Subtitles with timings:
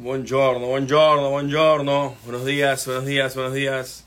[0.00, 2.16] Buongiorno, buongiorno, buongiorno.
[2.22, 4.04] Buenos días, buenos días, buenos días.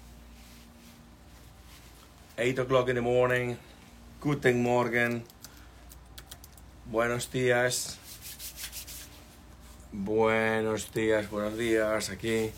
[2.38, 3.58] 8 o'clock in the morning.
[4.22, 5.22] Guten Morgen.
[6.86, 7.98] Buenos días.
[9.92, 12.10] Buenos días, buenos días.
[12.10, 12.52] Aquí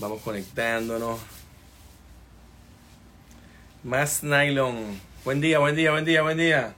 [0.00, 1.20] vamos conectándonos.
[3.84, 5.00] Más nylon.
[5.24, 6.74] Buen día, buen día, buen día, buen día.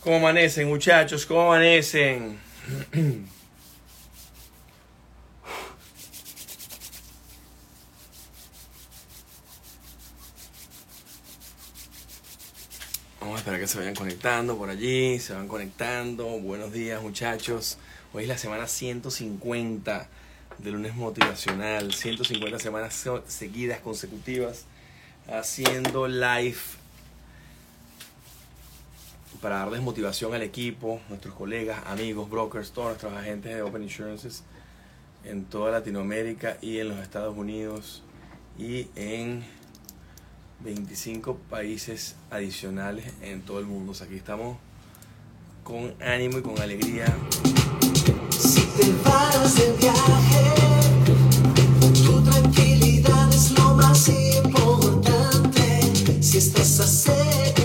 [0.00, 1.26] ¿Cómo amanecen, muchachos?
[1.26, 2.40] ¿Cómo amanecen?
[13.62, 16.26] que se vayan conectando por allí, se van conectando.
[16.40, 17.78] Buenos días muchachos.
[18.12, 20.08] Hoy es la semana 150
[20.58, 21.92] de lunes motivacional.
[21.92, 24.64] 150 semanas seguidas, consecutivas,
[25.28, 26.56] haciendo live
[29.40, 34.42] para darles motivación al equipo, nuestros colegas, amigos, brokers, todos nuestros agentes de Open Insurances
[35.22, 38.02] en toda Latinoamérica y en los Estados Unidos
[38.58, 39.44] y en
[40.64, 43.92] 25 países adicionales en todo el mundo.
[43.92, 44.56] O sea, aquí estamos
[45.64, 47.06] con ánimo y con alegría.
[48.30, 50.54] Si te vas de viaje,
[52.04, 56.22] tu tranquilidad es lo más importante.
[56.22, 57.61] Si estás asegurado,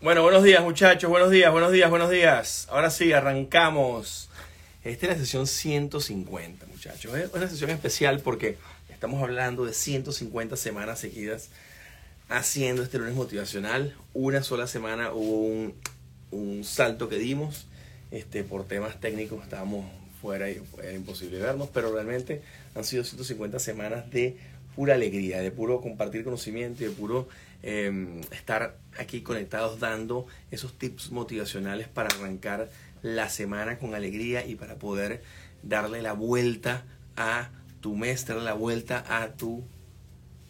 [0.00, 2.66] Bueno, buenos días muchachos, buenos días, buenos días, buenos días.
[2.70, 4.28] Ahora sí, arrancamos.
[4.82, 7.14] Esta es la sesión 150, muchachos.
[7.14, 11.50] Es una sesión especial porque estamos hablando de 150 semanas seguidas
[12.28, 13.94] haciendo este lunes motivacional.
[14.12, 15.74] Una sola semana hubo un,
[16.32, 17.66] un salto que dimos.
[18.10, 19.86] Este, por temas técnicos estábamos
[20.20, 22.42] fuera y era imposible vernos, pero realmente
[22.74, 24.36] han sido 150 semanas de
[24.76, 27.28] pura alegría, de puro compartir conocimiento y de puro
[27.62, 32.70] eh, estar aquí conectados dando esos tips motivacionales para arrancar
[33.02, 35.22] la semana con alegría y para poder
[35.62, 36.84] darle la vuelta
[37.16, 37.50] a
[37.80, 39.64] tu mes, darle la vuelta a tu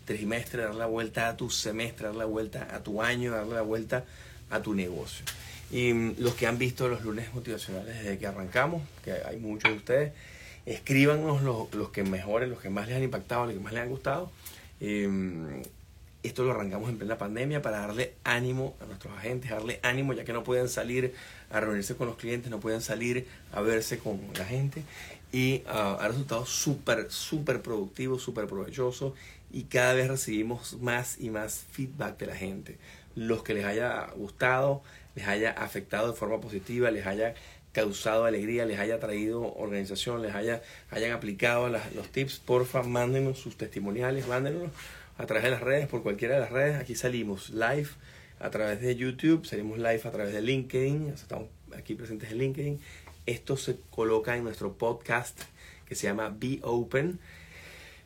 [0.04, 3.62] trimestre, darle la vuelta a tu semestre, darle la vuelta a tu año, darle la
[3.62, 4.04] vuelta
[4.50, 5.24] a tu negocio.
[5.72, 9.76] Y los que han visto los lunes motivacionales desde que arrancamos, que hay muchos de
[9.76, 10.12] ustedes,
[10.66, 13.82] escríbanos los, los que mejores, los que más les han impactado, los que más les
[13.82, 14.30] han gustado.
[14.80, 15.62] Eh,
[16.22, 20.24] esto lo arrancamos en plena pandemia para darle ánimo a nuestros agentes, darle ánimo ya
[20.24, 21.14] que no pueden salir
[21.50, 24.84] a reunirse con los clientes, no pueden salir a verse con la gente.
[25.32, 29.14] Y ah, ha resultado súper, súper productivo, súper provechoso
[29.50, 32.78] y cada vez recibimos más y más feedback de la gente.
[33.16, 34.82] Los que les haya gustado,
[35.14, 37.34] les haya afectado de forma positiva, les haya
[37.72, 43.38] causado alegría, les haya traído organización, les haya, hayan aplicado las- los tips, porfa, mándenos
[43.38, 44.70] sus testimoniales, mándenos
[45.18, 46.76] a través de las redes, por cualquiera de las redes.
[46.78, 47.88] Aquí salimos live
[48.40, 52.80] a través de YouTube, salimos live a través de LinkedIn, estamos aquí presentes en LinkedIn.
[53.24, 55.40] Esto se coloca en nuestro podcast
[55.86, 57.20] que se llama Be Open.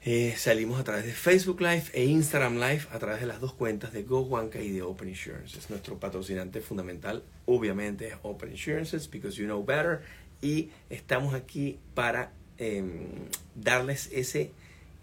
[0.09, 3.53] Eh, salimos a través de Facebook Live e Instagram Live a través de las dos
[3.53, 5.69] cuentas de GoWanka y de Open Insurances.
[5.69, 10.03] Nuestro patrocinante fundamental obviamente es Open Insurances because you know better
[10.41, 13.09] y estamos aquí para em,
[13.57, 14.53] darles ese,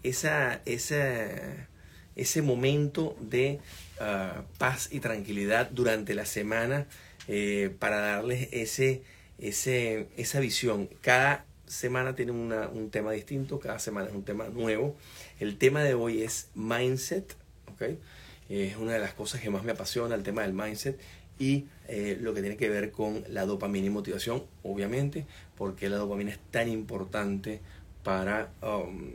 [0.02, 1.68] esa, esa,
[2.16, 3.60] ese momento de
[4.00, 6.86] ah, paz y tranquilidad durante la semana
[7.28, 9.02] eh, para darles ese,
[9.36, 10.88] ese, esa visión.
[11.02, 14.96] Cada semana tiene una- un tema distinto, cada semana es un tema nuevo.
[15.40, 17.34] El tema de hoy es mindset,
[17.72, 17.82] ¿ok?
[18.48, 20.98] Es una de las cosas que más me apasiona, el tema del mindset
[21.38, 25.26] y eh, lo que tiene que ver con la dopamina y motivación, obviamente,
[25.56, 27.60] porque la dopamina es tan importante
[28.02, 29.10] para um,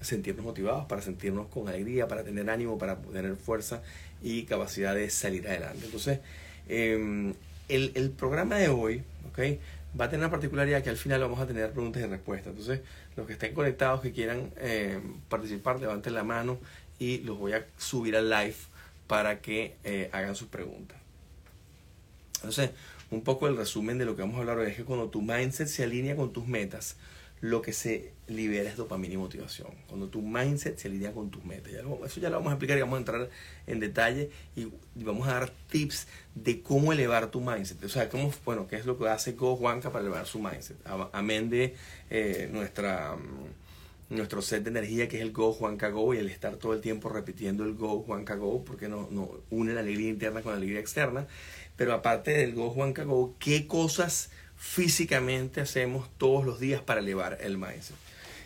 [0.00, 3.82] sentirnos motivados, para sentirnos con alegría, para tener ánimo, para tener fuerza
[4.22, 5.84] y capacidad de salir adelante.
[5.84, 6.20] Entonces,
[6.68, 7.32] eh,
[7.68, 9.58] el, el programa de hoy, ¿ok?
[9.98, 12.50] Va a tener una particularidad que al final vamos a tener preguntas y respuestas.
[12.50, 12.80] Entonces,
[13.16, 16.58] los que estén conectados, que quieran eh, participar, levanten la mano
[16.98, 18.56] y los voy a subir al live
[19.06, 20.96] para que eh, hagan sus preguntas.
[22.36, 22.70] Entonces,
[23.10, 25.20] un poco el resumen de lo que vamos a hablar hoy es que cuando tu
[25.20, 26.96] mindset se alinea con tus metas,
[27.40, 29.68] lo que se libera es dopamina y motivación.
[29.88, 31.72] Cuando tu mindset se lidia con tus metas.
[31.72, 33.30] Eso ya lo vamos a explicar y vamos a entrar
[33.66, 34.62] en detalle y,
[34.94, 37.82] y vamos a dar tips de cómo elevar tu mindset.
[37.82, 40.76] O sea, cómo, bueno, qué es lo que hace Go Juanca para elevar su mindset.
[41.12, 41.74] Amén de
[42.10, 46.28] eh, nuestra, mm, nuestro set de energía que es el Go Juanca Go y el
[46.28, 50.10] estar todo el tiempo repitiendo el Go Juanca Go porque no, no une la alegría
[50.10, 51.26] interna con la alegría externa.
[51.76, 57.38] Pero aparte del Go Juanca Go, ¿qué cosas físicamente hacemos todos los días para elevar
[57.40, 57.96] el mindset?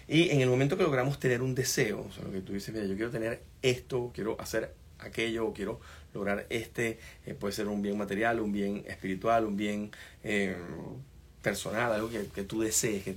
[0.06, 2.72] Y en el momento que logramos tener un deseo, o sea, lo que tú dices,
[2.72, 5.80] mira, yo quiero tener esto, quiero hacer aquello, o quiero
[6.14, 9.90] lograr este, eh, puede ser un bien material, un bien espiritual, un bien
[10.22, 10.56] eh,
[11.42, 13.16] personal, algo que, que tú desees, que,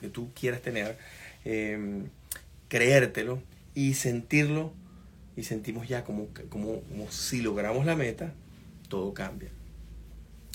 [0.00, 0.96] que- tú quieras tener,
[1.44, 2.04] eh,
[2.68, 3.42] creértelo
[3.74, 4.72] y sentirlo,
[5.36, 8.32] y sentimos ya como, como, como si logramos la meta,
[8.88, 9.50] todo cambia.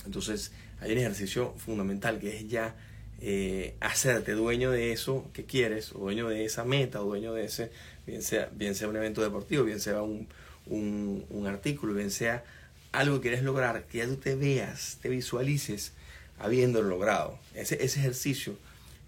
[0.05, 0.51] Entonces,
[0.85, 2.75] hay un ejercicio fundamental que es ya
[3.21, 7.45] eh, hacerte dueño de eso que quieres, o dueño de esa meta, o dueño de
[7.45, 7.71] ese,
[8.05, 10.27] bien sea, bien sea un evento deportivo, bien sea un,
[10.67, 12.43] un, un artículo, bien sea
[12.91, 15.93] algo que quieres lograr, que ya tú te veas, te visualices
[16.37, 17.39] habiéndolo logrado.
[17.55, 18.55] Ese, ese ejercicio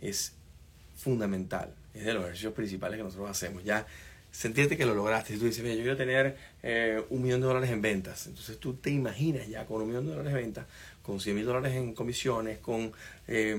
[0.02, 0.34] es
[0.98, 3.64] fundamental, es de los ejercicios principales que nosotros hacemos.
[3.64, 3.86] Ya
[4.32, 5.34] sentirte que lo lograste.
[5.34, 8.58] Si tú dices, mira, yo quiero tener eh, un millón de dólares en ventas, entonces
[8.60, 10.66] tú te imaginas ya con un millón de dólares en ventas,
[11.02, 12.92] con 100 mil dólares en comisiones, con,
[13.28, 13.56] eh,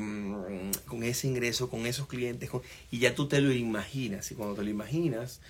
[0.86, 4.30] con ese ingreso, con esos clientes, con- y ya tú te lo imaginas.
[4.30, 5.40] Y cuando te lo imaginas,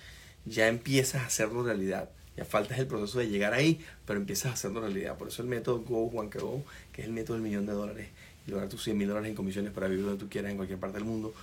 [0.45, 2.09] ya empiezas a hacerlo realidad.
[2.37, 5.17] Ya falta es el proceso de llegar ahí, pero empiezas a hacerlo realidad.
[5.17, 6.63] Por eso el método Go One Go,
[6.93, 8.07] que es el método del millón de dólares,
[8.47, 10.79] y lograr tus 100 mil dólares en comisiones para vivir donde tú quieras en cualquier
[10.79, 11.33] parte del mundo,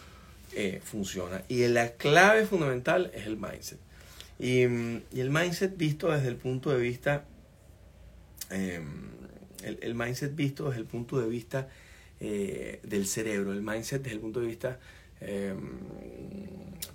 [0.55, 1.43] eh, funciona.
[1.49, 3.79] Y la clave fundamental es el mindset.
[4.39, 7.25] Y, el mindset visto desde el punto de vista,
[8.51, 8.81] eh,
[9.63, 11.69] el, el mindset visto desde el punto de vista
[12.19, 14.79] eh, del cerebro, el mindset desde el punto de vista
[15.21, 15.55] eh,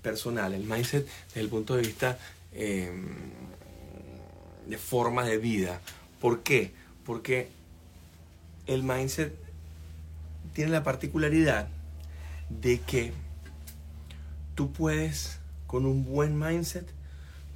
[0.02, 2.18] personal, el mindset desde el punto de vista
[2.54, 2.92] eh,
[4.66, 5.80] de forma de vida.
[6.20, 6.72] ¿Por qué?
[7.06, 7.50] Porque
[8.66, 9.36] el mindset
[10.54, 11.68] tiene la particularidad
[12.50, 13.14] de que
[14.56, 16.88] tú puedes, con un buen mindset,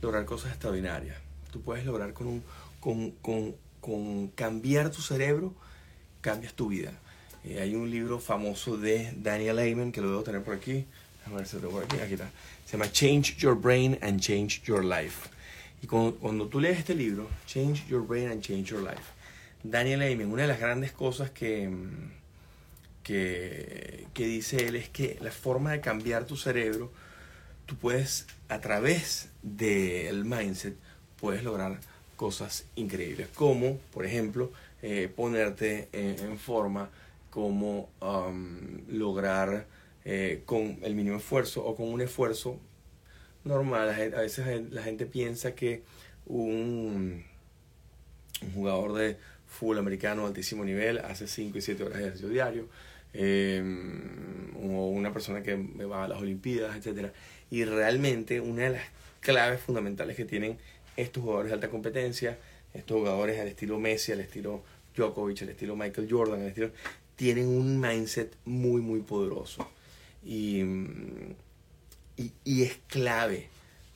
[0.02, 1.18] lograr cosas extraordinarias.
[1.52, 2.44] Tú puedes lograr con, un,
[2.80, 5.54] con, con, con cambiar tu cerebro,
[6.22, 6.94] cambias tu vida.
[7.44, 10.86] Eh, hay un libro famoso de Daniel Amen que lo debo tener por aquí.
[11.26, 11.98] A ver si lo tengo por aquí.
[11.98, 12.30] Aquí está.
[12.66, 15.30] Se llama Change Your Brain and Change Your Life.
[15.82, 19.04] Y cuando, cuando tú lees este libro, Change Your Brain and Change Your Life,
[19.62, 22.12] Daniel Amen, una de las grandes cosas que, mm,
[23.06, 26.92] que, que dice él es que la forma de cambiar tu cerebro,
[27.68, 30.76] tú puedes, a través del mindset,
[31.20, 31.80] puedes lograr
[32.16, 33.28] cosas increíbles.
[33.36, 36.90] Como, por ejemplo, eh, ponerte en, forma,
[37.30, 39.68] como um, lograr
[40.04, 42.60] eh, con el mínimo esfuerzo o con un esfuerzo
[43.44, 43.90] normal.
[44.16, 45.84] A veces la gente piensa que
[46.26, 47.24] un,
[48.42, 49.18] un jugador de
[49.48, 52.68] fútbol americano de altísimo nivel hace 5 y 7 horas de ejercicio diario,
[53.18, 53.64] eh,
[54.56, 57.14] o una persona que va a las Olimpiadas, etcétera.
[57.50, 58.84] Y realmente una de las
[59.22, 60.58] claves fundamentales que tienen
[60.98, 62.38] estos jugadores de alta competencia,
[62.74, 64.64] estos jugadores al estilo Messi, al estilo
[64.96, 66.72] Djokovic, al estilo Michael Jordan, al estilo,
[67.16, 69.68] tienen un mindset muy, muy poderoso.
[70.26, 70.62] Y,
[72.18, 73.48] y, y es clave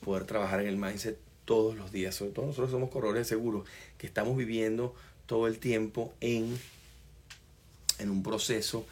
[0.04, 2.16] poder trabajar en el mindset todos los días.
[2.16, 3.68] Sobre todo nosotros somos corredores de seguros
[3.98, 6.58] que estamos viviendo todo el tiempo en,
[8.00, 8.86] en un proceso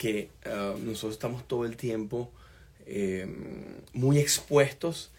[0.00, 2.32] que ah, nosotros estamos todo el tiempo
[2.86, 3.26] eh,
[3.92, 5.10] muy expuestos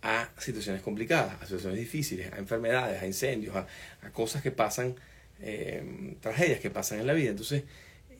[0.00, 3.66] a situaciones complicadas, a situaciones difíciles, a enfermedades, a incendios, a,
[4.00, 4.94] a cosas que pasan,
[5.42, 7.30] eh, tragedias que pasan en la vida.
[7.30, 7.64] Entonces,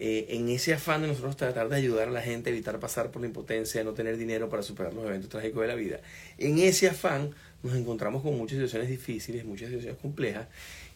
[0.00, 3.12] eh, en ese afán de nosotros tratar de ayudar a la gente a evitar pasar
[3.12, 6.00] por la impotencia, no tener dinero para superar los eventos trágicos de la vida,
[6.36, 7.30] en ese afán
[7.62, 10.48] nos encontramos con muchas situaciones difíciles, muchas situaciones complejas,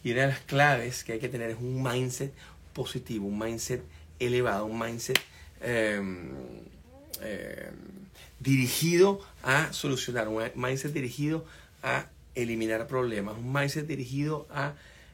[0.03, 2.33] y una de las claves que hay que tener es un mindset
[2.73, 3.81] positivo, un mindset
[4.25, 5.19] elevado, un mindset
[5.61, 6.01] eh,
[7.21, 7.69] eh,
[8.39, 11.45] dirigido a solucionar, un mindset dirigido
[11.81, 14.73] a eliminar problemas, un mindset dirigido a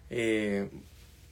[0.10, 0.70] eh,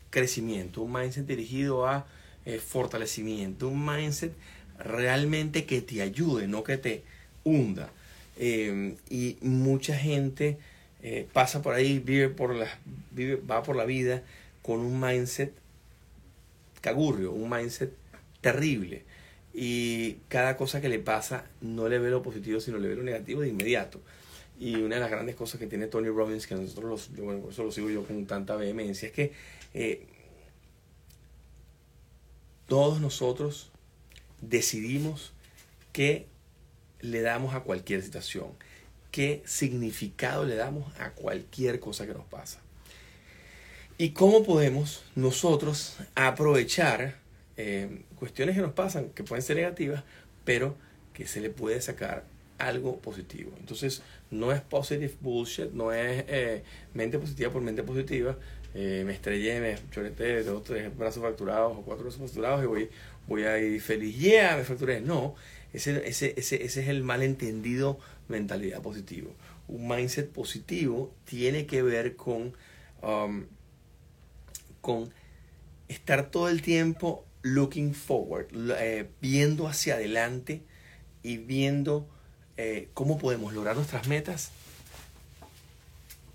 [0.09, 2.05] crecimiento, un mindset dirigido a
[2.45, 4.33] eh, fortalecimiento, un mindset
[4.79, 7.03] realmente que te ayude, no que te
[7.43, 7.89] hunda.
[8.37, 10.57] Eh, y mucha gente
[11.01, 12.67] eh, pasa por ahí, vive por la,
[13.11, 14.23] vive, va por la vida
[14.61, 15.53] con un mindset
[16.87, 17.93] cagurrio, un mindset
[18.41, 19.03] terrible.
[19.53, 23.03] Y cada cosa que le pasa no le ve lo positivo, sino le ve lo
[23.03, 23.99] negativo de inmediato.
[24.59, 27.63] Y una de las grandes cosas que tiene Tony Robbins, que nosotros los, bueno, eso
[27.63, 29.31] lo sigo yo con tanta vehemencia, es que
[29.73, 30.05] eh,
[32.67, 33.71] todos nosotros
[34.41, 35.33] decidimos
[35.97, 36.27] ¿qué
[37.01, 38.49] le damos a cualquier situación?
[39.09, 42.59] ¿Qué significado le damos a cualquier cosa que nos pasa?
[43.99, 47.15] ¿Y cómo podemos nosotros aprovechar
[47.57, 50.03] eh, cuestiones que nos pasan, que pueden ser negativas,
[50.45, 50.75] pero
[51.13, 52.23] que se le puede sacar
[52.59, 53.51] algo positivo?
[53.59, 56.63] Entonces, no es positive bullshit, no es eh,
[56.93, 58.37] mente positiva por mente positiva.
[58.75, 62.89] Eh, me estrellé, me choreté, tengo tres brazos fracturados o cuatro brazos fracturados y voy,
[63.27, 64.15] voy a feliz.
[64.15, 65.01] Yeah, me fracturé.
[65.01, 65.33] No,
[65.73, 69.33] ese, ese, ese, ese es el malentendido mentalidad positivo.
[69.67, 72.53] Un mindset positivo tiene que ver con
[73.01, 73.45] um,
[74.87, 75.09] con
[75.89, 78.47] estar todo el tiempo looking forward,
[78.79, 80.61] eh, viendo hacia adelante
[81.23, 82.07] y viendo
[82.55, 84.49] eh, cómo podemos lograr nuestras metas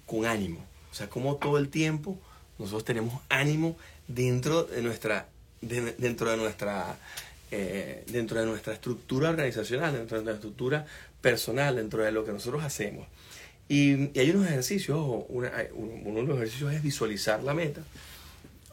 [0.05, 0.63] con ánimo.
[0.91, 2.19] O sea, cómo todo el tiempo
[2.59, 5.29] nosotros tenemos ánimo dentro de nuestra,
[5.63, 6.99] dentro de nuestra,
[7.51, 10.87] eh, dentro de nuestra estructura organizacional, dentro de nuestra estructura
[11.23, 13.09] personal, dentro de lo que nosotros hacemos.
[13.67, 14.99] Y, hay unos ejercicios,
[15.31, 17.83] uno de los ejercicios es visualizar la meta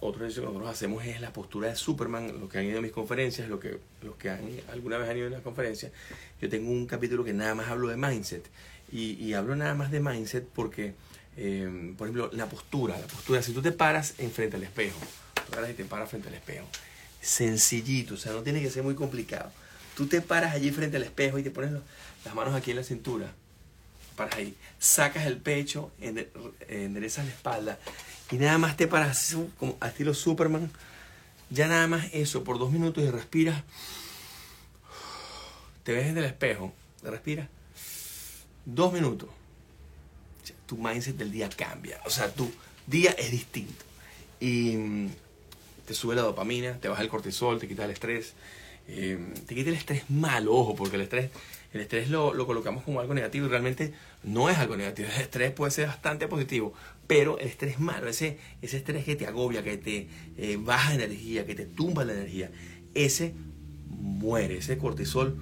[0.02, 2.82] otro ejercicio que nosotros hacemos es la postura de Superman, los que han ido a
[2.82, 4.42] mis conferencias, los que, los que han,
[4.72, 5.92] alguna vez han ido a una conferencia.
[6.42, 8.46] Yo tengo un capítulo que nada más hablo de mindset.
[8.92, 10.94] Y, y hablo nada más de mindset porque,
[11.38, 12.98] eh, por ejemplo, la postura.
[12.98, 15.00] La postura, si tú te paras enfrente al espejo,
[15.34, 16.68] tú paras y te paras frente al espejo.
[17.22, 19.52] Sencillito, o sea, no tiene que ser muy complicado.
[19.96, 21.72] Tú te paras allí frente al espejo y te pones
[22.24, 23.34] las manos aquí en la cintura.
[24.80, 27.80] Sacas el pecho, enderezas la espalda
[28.32, 30.72] y nada más te paras como a estilo Superman,
[31.50, 33.64] ya nada más eso, por dos minutos y respiras,
[35.84, 37.48] te ves en el espejo, respiras,
[38.66, 39.30] dos minutos,
[40.68, 42.52] tu mindset del día cambia, o sea, tu
[42.86, 43.86] día es distinto.
[44.40, 45.10] Y mm,
[45.88, 48.34] te sube la dopamina, te baja el cortisol, te quita el estrés,
[48.88, 51.32] eh, te quita el estrés malo, ojo, porque el estrés
[51.74, 55.08] el estrés lo, lo, colocamos como algo negativo y realmente no es algo negativo.
[55.16, 56.74] El estrés puede ser bastante positivo,
[57.06, 58.08] pero el estrés es malo.
[58.08, 60.08] Ese, ese estrés que te agobia, que te
[60.38, 62.50] eh, baja energía, que te tumba la energía,
[62.96, 63.34] ese
[64.00, 64.58] muere.
[64.58, 65.38] Ese cortisol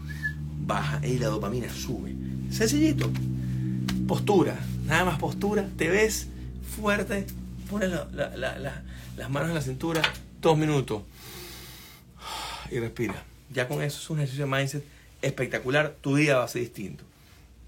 [0.65, 2.13] baja y la dopamina sube.
[2.51, 3.09] Sencillito.
[4.05, 4.59] Postura.
[4.85, 5.69] Nada más postura.
[5.77, 6.27] Te ves
[6.75, 7.25] fuerte.
[7.69, 10.01] Pones las manos en la cintura.
[10.41, 11.03] Dos minutos.
[12.69, 13.23] Y respira.
[13.53, 14.96] Ya con eso es un ejercicio de mindset
[15.27, 17.03] espectacular, tu día va a ser distinto.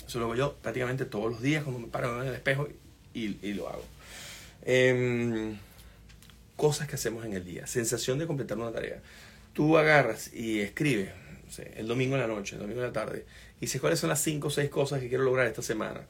[0.08, 2.68] Eso lo hago yo prácticamente todos los días cuando me paro en el espejo
[3.13, 3.84] y, lo hago.
[4.63, 5.58] Em,
[6.56, 7.68] cosas que hacemos en el día.
[7.68, 9.01] Sensación de completar una tarea.
[9.54, 11.12] Tú agarras y escribes
[11.75, 13.25] el domingo en la noche, el domingo en la tarde,
[13.58, 16.01] y dices cuáles son las 5 o 6 cosas que quiero lograr esta semana.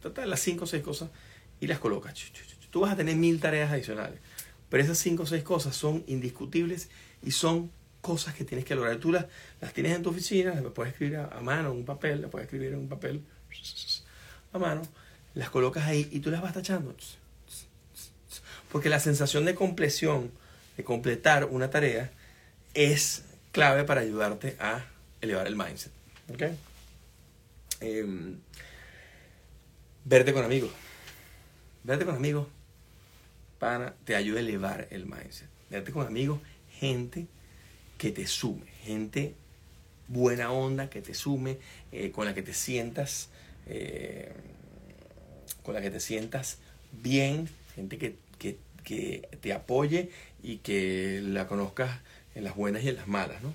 [0.00, 1.10] Trata las 5 o 6 cosas
[1.60, 2.14] y las colocas.
[2.70, 4.20] Tú vas a tener mil tareas adicionales,
[4.68, 6.88] pero esas 5 o 6 cosas son indiscutibles
[7.22, 7.70] y son
[8.04, 8.98] cosas que tienes que lograr.
[8.98, 9.24] Tú las,
[9.62, 12.44] las tienes en tu oficina, las puedes escribir a, mano en un papel, las puedes
[12.44, 13.22] escribir en un papel
[14.52, 14.82] a mano,
[15.32, 16.94] las colocas ahí y tú las vas tachando.
[18.70, 20.30] Porque la sensación de compleción,
[20.76, 22.12] de completar una tarea,
[22.74, 24.84] es clave para ayudarte a
[25.22, 25.92] elevar el mindset.
[26.32, 26.58] ¿Okay?
[27.80, 28.36] Em,
[30.04, 30.70] verte con amigos.
[31.84, 32.48] Verte con amigos
[33.58, 35.48] para te ayuda a elevar el mindset.
[35.70, 37.28] Verte con amigos, gente
[37.98, 39.34] que te sume, gente
[40.08, 41.58] buena onda que te sume,
[41.92, 43.28] eh, con la que te sientas,
[43.66, 44.32] eh,
[45.62, 46.58] con la que te sientas
[46.92, 48.22] bien, gente que,
[49.40, 50.10] te apoye
[50.42, 52.00] y que la conozcas
[52.34, 53.54] en las buenas y en las malas, ¿no?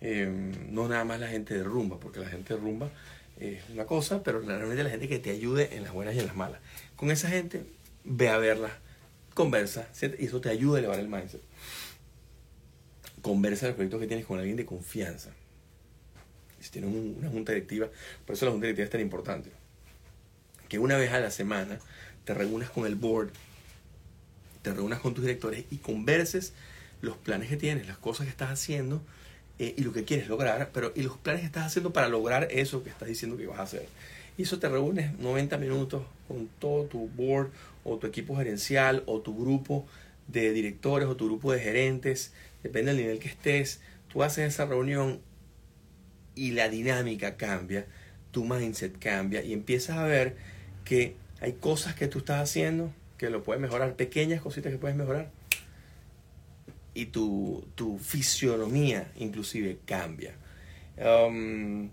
[0.00, 2.88] Em, no nada más la gente de rumba, porque la gente de rumba
[3.40, 6.26] es una cosa, pero realmente la gente que te ayude en las buenas y en
[6.26, 6.60] las malas.
[6.94, 7.64] Con esa gente,
[8.04, 8.70] ve a verla,
[9.34, 11.42] conversa, y eso te ayuda a elevar el mindset
[13.28, 15.30] conversa los proyectos que tienes con alguien de confianza.
[16.60, 17.88] Si tienes una junta directiva,
[18.24, 19.50] por eso la junta directiva es tan importante.
[20.66, 21.78] Que una vez a la semana
[22.24, 23.30] te reúnas con el board,
[24.62, 26.54] te reúnas con tus directores y converses
[27.02, 29.02] los planes que tienes, las cosas que estás haciendo
[29.58, 32.48] eh, y lo que quieres lograr, pero y los planes que estás haciendo para lograr
[32.50, 33.86] eso que estás diciendo que vas a hacer.
[34.38, 37.50] Y eso te reúnes 90 minutos con todo tu board
[37.84, 39.86] o tu equipo gerencial o tu grupo
[40.28, 42.32] de directores o tu grupo de gerentes
[42.62, 45.20] depende del nivel que estés, tú haces esa reunión
[46.34, 47.86] y la dinámica cambia,
[48.30, 50.36] tu mindset cambia y empiezas a ver
[50.84, 54.96] que hay cosas que tú estás haciendo que lo puedes mejorar, pequeñas cositas que puedes
[54.96, 55.30] mejorar.
[56.94, 60.34] Y tu, tu fisionomía inclusive cambia.
[60.96, 61.90] Um,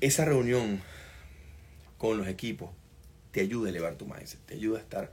[0.00, 0.80] esa reunión
[1.98, 2.70] con los equipos
[3.30, 5.12] te ayuda a elevar tu mindset, te ayuda a estar,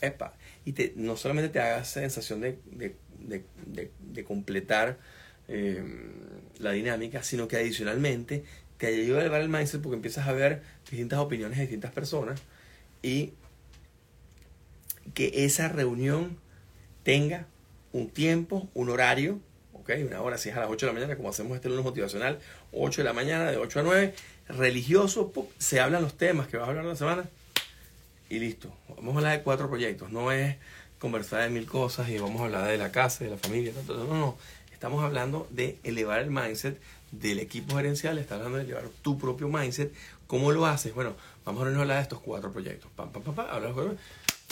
[0.00, 2.94] epa, y te, no solamente te haga sensación de, de,
[3.66, 4.98] de, de completar
[5.48, 5.82] eh,
[6.58, 8.44] la dinámica, sino que adicionalmente
[8.78, 12.40] te ayuda a elevar el mindset porque empiezas a ver distintas opiniones de distintas personas
[13.02, 13.32] y
[15.12, 16.38] que esa reunión
[17.02, 17.46] tenga
[17.92, 19.38] un tiempo, un horario,
[19.74, 19.90] ¿ok?
[20.06, 22.38] Una hora, si es a las 8 de la mañana, como hacemos este lunes motivacional,
[22.72, 24.14] 8 de la mañana, de 8 a 9,
[24.48, 27.28] religioso, se hablan los temas que vas a hablar la semana
[28.28, 28.72] y listo.
[28.88, 30.56] Vamos a hablar de cuatro proyectos, no es
[30.98, 33.94] conversar de mil cosas y vamos a hablar de la casa, de la familia, no,
[33.94, 34.36] no, no.
[34.72, 39.48] Estamos hablando de elevar el mindset del equipo gerencial, está hablando de elevar tu propio
[39.48, 39.92] mindset.
[40.26, 40.94] ¿Cómo lo haces?
[40.94, 41.14] Bueno,
[41.44, 42.90] vamos a hablar de estos cuatro proyectos.
[42.96, 43.74] Pam, pam, pam, hablas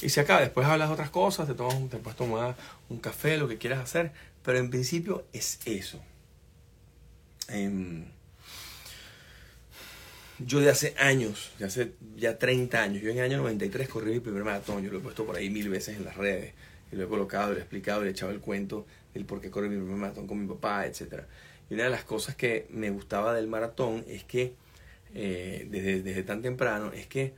[0.02, 0.40] y se acaba.
[0.40, 2.56] Después hablas de otras cosas, te, tomas, te puedes tomar
[2.88, 4.12] un café, lo que quieras hacer.
[4.42, 6.00] Pero en principio es eso.
[7.48, 8.04] Em,
[10.46, 14.12] yo de hace años, de hace ya 30 años, yo en el año 93 corrí
[14.12, 16.54] mi primer maratón, yo lo he puesto por ahí mil veces en las redes,
[16.90, 19.50] y lo he colocado, lo he explicado, le he echado el cuento del por qué
[19.50, 21.22] corrí mi primer maratón con mi papá, etc.
[21.70, 24.54] Y una de las cosas que me gustaba del maratón es que,
[25.14, 27.34] eh, desde, desde tan temprano, es que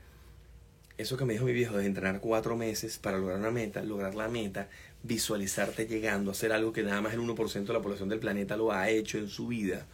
[0.96, 4.14] eso que me dijo mi viejo de entrenar cuatro meses para lograr una meta, lograr
[4.14, 4.68] la meta,
[5.02, 8.56] visualizarte llegando a hacer algo que nada más el 1% de la población del planeta
[8.56, 9.87] lo ha hecho en su vida.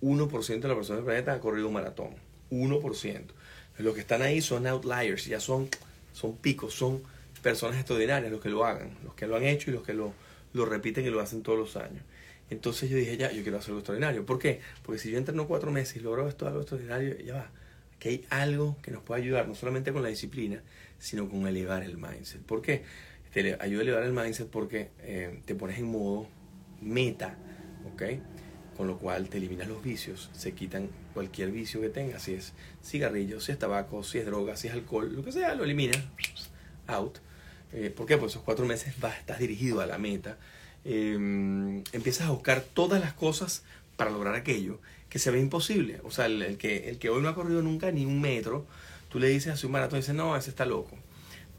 [0.00, 2.14] 1% de la población del planeta ha corrido un maratón.
[2.62, 3.22] 1%.
[3.78, 5.68] Los que están ahí son outliers, ya son,
[6.12, 7.02] son picos, son
[7.42, 10.12] personas extraordinarias los que lo hagan, los que lo han hecho y los que lo,
[10.52, 12.02] lo repiten y lo hacen todos los años.
[12.50, 14.24] Entonces yo dije, ya, yo quiero hacer algo extraordinario.
[14.24, 14.60] ¿Por qué?
[14.82, 17.50] Porque si yo entreno cuatro meses y logro esto algo extraordinario, ya va
[18.04, 20.62] que hay algo que nos puede ayudar, no solamente con la disciplina,
[20.98, 22.42] sino con elevar el mindset.
[22.42, 22.82] ¿Por qué?
[23.32, 26.28] Te ayuda a elevar el mindset porque eh, te pones en modo
[26.82, 27.34] meta,
[27.92, 28.02] ¿ok?
[28.76, 32.52] Con lo cual te eliminas los vicios, se quitan cualquier vicio que tengas, si es
[32.84, 36.02] cigarrillo, si es tabaco, si es droga, si es alcohol, lo que sea, lo eliminas,
[36.86, 37.18] out.
[37.72, 38.18] Eh, ¿Por qué?
[38.18, 40.36] Pues esos cuatro meses vas, estás dirigido a la meta.
[40.84, 41.14] Eh,
[41.92, 43.64] empiezas a buscar todas las cosas
[43.96, 46.00] para lograr aquello que se ve imposible.
[46.04, 48.66] O sea, el, que, el que hoy no ha corrido nunca ni un metro,
[49.08, 50.96] tú le dices a su maratón y dices, no, ese está loco.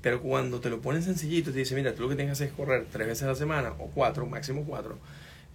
[0.01, 2.47] Pero cuando te lo ponen sencillito, te dice, mira, tú lo que tienes que hacer
[2.49, 4.99] es correr tres veces a la semana, o cuatro, máximo cuatro.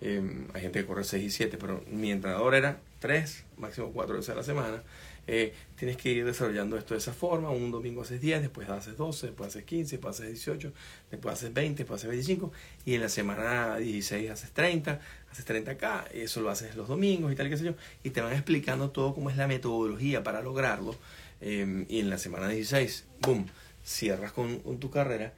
[0.00, 4.16] Em, hay gente que corre seis y siete, pero mi entrenador era tres, máximo cuatro
[4.16, 4.82] veces a la semana.
[5.26, 7.50] Eh, tienes que ir desarrollando esto de esa forma.
[7.50, 10.72] Un domingo haces 10, después haces 12, después haces 15, después haces 18,
[11.10, 12.52] después haces 20, después haces 25.
[12.84, 16.04] Y en la semana 16 haces 30, haces 30 acá.
[16.12, 17.74] Eso lo haces los domingos y tal, qué sé yo.
[18.04, 20.94] Y te van explicando todo cómo es la metodología para lograrlo.
[21.40, 23.46] Em, y en la semana 16, boom,
[23.84, 25.32] cierras con, con tu carrera.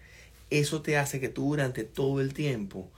[0.51, 2.91] Eso te hace que tú durante todo el tiempo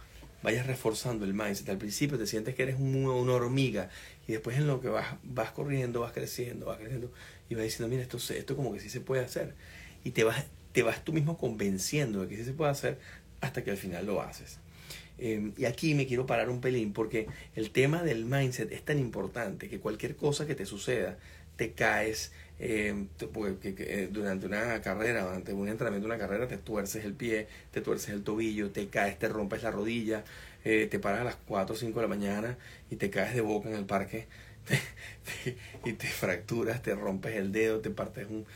[0.45, 1.69] vayas reforzando el mindset.
[1.71, 3.91] Al principio te sientes que eres una hormiga
[4.27, 7.13] y después en lo que vas, vas corriendo, vas creciendo, vas creciendo
[7.49, 9.55] y vas diciendo, mira, esto, esto como que sí se puede hacer.
[10.03, 12.99] Y te vas, te vas tú mismo convenciendo de que sí se puede hacer
[13.41, 14.59] hasta que al final lo haces.
[15.19, 18.99] Em, y aquí me quiero parar un pelín porque el tema del mindset es tan
[18.99, 21.19] importante que cualquier cosa que te suceda,
[21.57, 23.07] te caes, eh,
[24.11, 28.23] durante una carrera, durante un entrenamiento una carrera, te tuerces el pie, te tuerces el
[28.23, 30.25] tobillo, te caes, te rompes la rodilla,
[30.65, 32.59] eh, te paras a las 4 o 5 de la mañana
[32.91, 34.27] y te caes de boca en el parque
[35.85, 38.47] y te fracturas, te rompes el dedo, te partes un,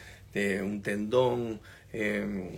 [0.62, 1.60] un tendón,
[1.92, 2.48] em,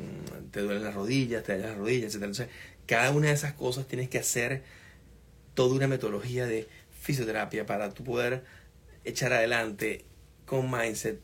[0.51, 2.23] te duelen las rodillas, te dañan las rodillas, etc.
[2.23, 2.49] Entonces,
[2.87, 4.63] cada una de esas cosas tienes que hacer
[5.55, 6.69] toda una metodología de
[7.01, 8.45] fisioterapia para tú poder
[9.05, 10.05] echar adelante
[10.47, 11.21] con mindset,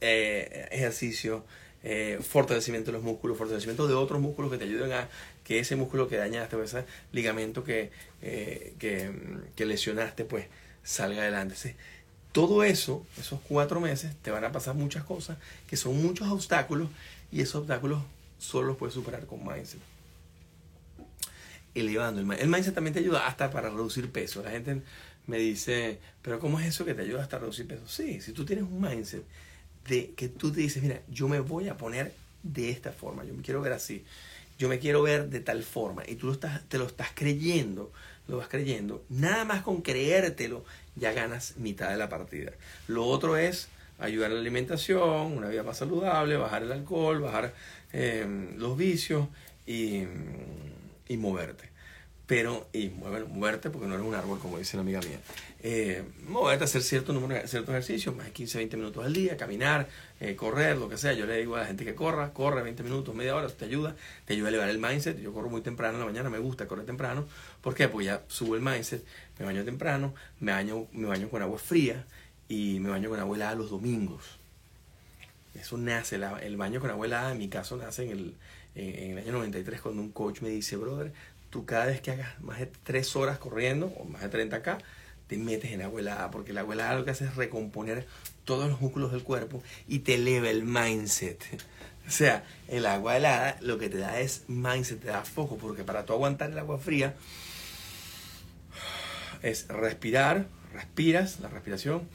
[0.00, 1.44] eh, ejercicio,
[1.82, 5.08] eh, fortalecimiento de los músculos, fortalecimiento de otros músculos que te ayuden a
[5.48, 9.10] que ese músculo que dañaste, ese ligamento que, eh, que,
[9.56, 10.44] que, lesionaste, pues
[10.84, 11.74] salga adelante.
[12.32, 16.90] todo eso, esos cuatro meses, te van a pasar muchas cosas que son muchos obstáculos
[17.32, 18.02] y esos obstáculos
[18.38, 19.80] solo los puedes superar con mindset.
[21.74, 22.44] Elevando el mindset.
[22.44, 24.42] El mindset también te ayuda hasta para reducir peso.
[24.42, 24.82] La gente
[25.26, 27.88] me dice, pero ¿cómo es eso que te ayuda hasta reducir peso?
[27.88, 29.24] Sí, si tú tienes un mindset
[29.88, 33.32] de que tú te dices, mira, yo me voy a poner de esta forma, yo
[33.32, 34.04] me quiero ver así,
[34.58, 37.92] yo me quiero ver de tal forma, y tú lo estás, te lo estás creyendo,
[38.26, 40.64] lo vas creyendo, nada más con creértelo,
[40.96, 42.52] ya ganas mitad de la partida.
[42.88, 43.68] Lo otro es
[43.98, 47.54] ayudar a la alimentación, una vida más saludable, bajar el alcohol, bajar
[47.92, 49.28] eh, los vicios
[49.66, 50.02] y,
[51.08, 51.77] y moverte
[52.28, 55.18] pero, y bueno, moverte porque no eres un árbol, como dice la amiga mía.
[55.62, 59.88] Eh, moverte, hacer cierto número, ciertos ejercicios, más de 15, 20 minutos al día, caminar,
[60.20, 61.14] eh, correr, lo que sea.
[61.14, 63.96] Yo le digo a la gente que corra, corre 20 minutos, media hora, te ayuda,
[64.26, 65.18] te ayuda a elevar el mindset.
[65.18, 67.26] Yo corro muy temprano en la mañana, me gusta correr temprano.
[67.62, 67.88] ¿Por qué?
[67.88, 69.02] Porque ya subo el mindset,
[69.38, 72.04] me baño temprano, me baño, me baño con agua fría
[72.46, 74.36] y me baño con agua helada los domingos.
[75.54, 78.34] Eso nace, el baño con agua helada en mi caso nace en el,
[78.74, 81.10] en el año 93 cuando un coach me dice, brother,
[81.50, 84.78] tú cada vez que hagas más de 3 horas corriendo, o más de 30 acá,
[85.26, 88.06] te metes en agua helada, porque el agua helada lo que hace es recomponer
[88.44, 91.44] todos los músculos del cuerpo y te eleva el mindset.
[92.06, 95.84] O sea, el agua helada lo que te da es mindset, te da foco, porque
[95.84, 97.14] para tú aguantar el agua fría
[99.42, 102.08] es respirar, respiras, la respiración,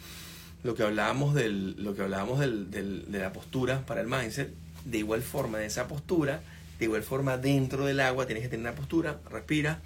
[0.64, 4.52] lo que hablábamos, del, lo que hablábamos del, del, de la postura para el mindset,
[4.86, 6.42] de igual forma, de esa postura,
[6.84, 9.82] de igual forma dentro del agua tienes que tener una postura, respira.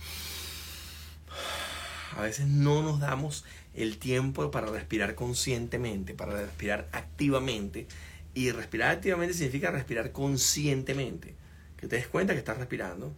[2.16, 7.86] A veces no nos damos el tiempo para respirar conscientemente, para respirar activamente.
[8.34, 11.36] Y respirar activamente significa respirar conscientemente.
[11.78, 13.14] Que te des cuenta que estás respirando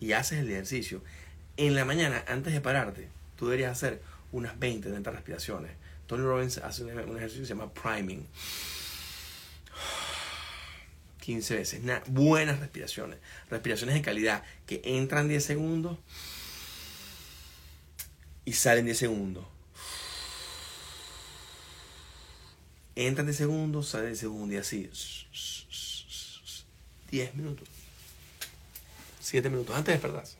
[0.00, 1.02] y haces el ejercicio.
[1.56, 5.70] En la mañana, antes de pararte, tú deberías hacer unas 20, 30 respiraciones.
[6.06, 8.26] Tony Robbins hace un ejercicio que se llama priming.
[11.24, 11.80] 15 veces.
[12.08, 13.18] buenas respiraciones.
[13.48, 15.98] Respiraciones de calidad que entran 10 segundos
[18.44, 19.46] y salen 10 segundos.
[22.94, 24.90] Entran 10 segundos, salen 10 segundos y así.
[27.10, 27.68] 10 minutos.
[29.20, 30.36] 7 minutos antes de despertarse.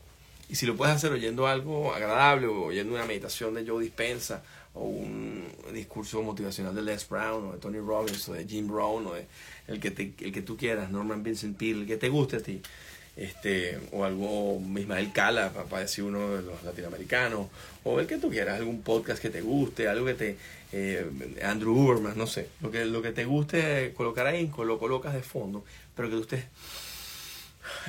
[0.51, 4.43] Y si lo puedes hacer oyendo algo agradable o oyendo una meditación de Joe Dispensa
[4.75, 9.07] o un discurso motivacional de Les Brown o de Tony Robbins o de Jim Brown
[9.07, 9.27] o de
[9.67, 12.41] el que, te, el que tú quieras, Norman Vincent Peale, el que te guste a
[12.41, 12.61] ti,
[13.17, 17.47] este, o algo, Ismael Cala, para decir uno de los latinoamericanos,
[17.85, 20.37] o el que tú quieras, algún podcast que te guste, algo que te,
[20.73, 21.09] eh,
[21.43, 25.23] Andrew Uberman, no sé, lo que, lo que te guste colocar ahí, lo colocas de
[25.23, 25.65] fondo,
[25.97, 26.45] pero que usted,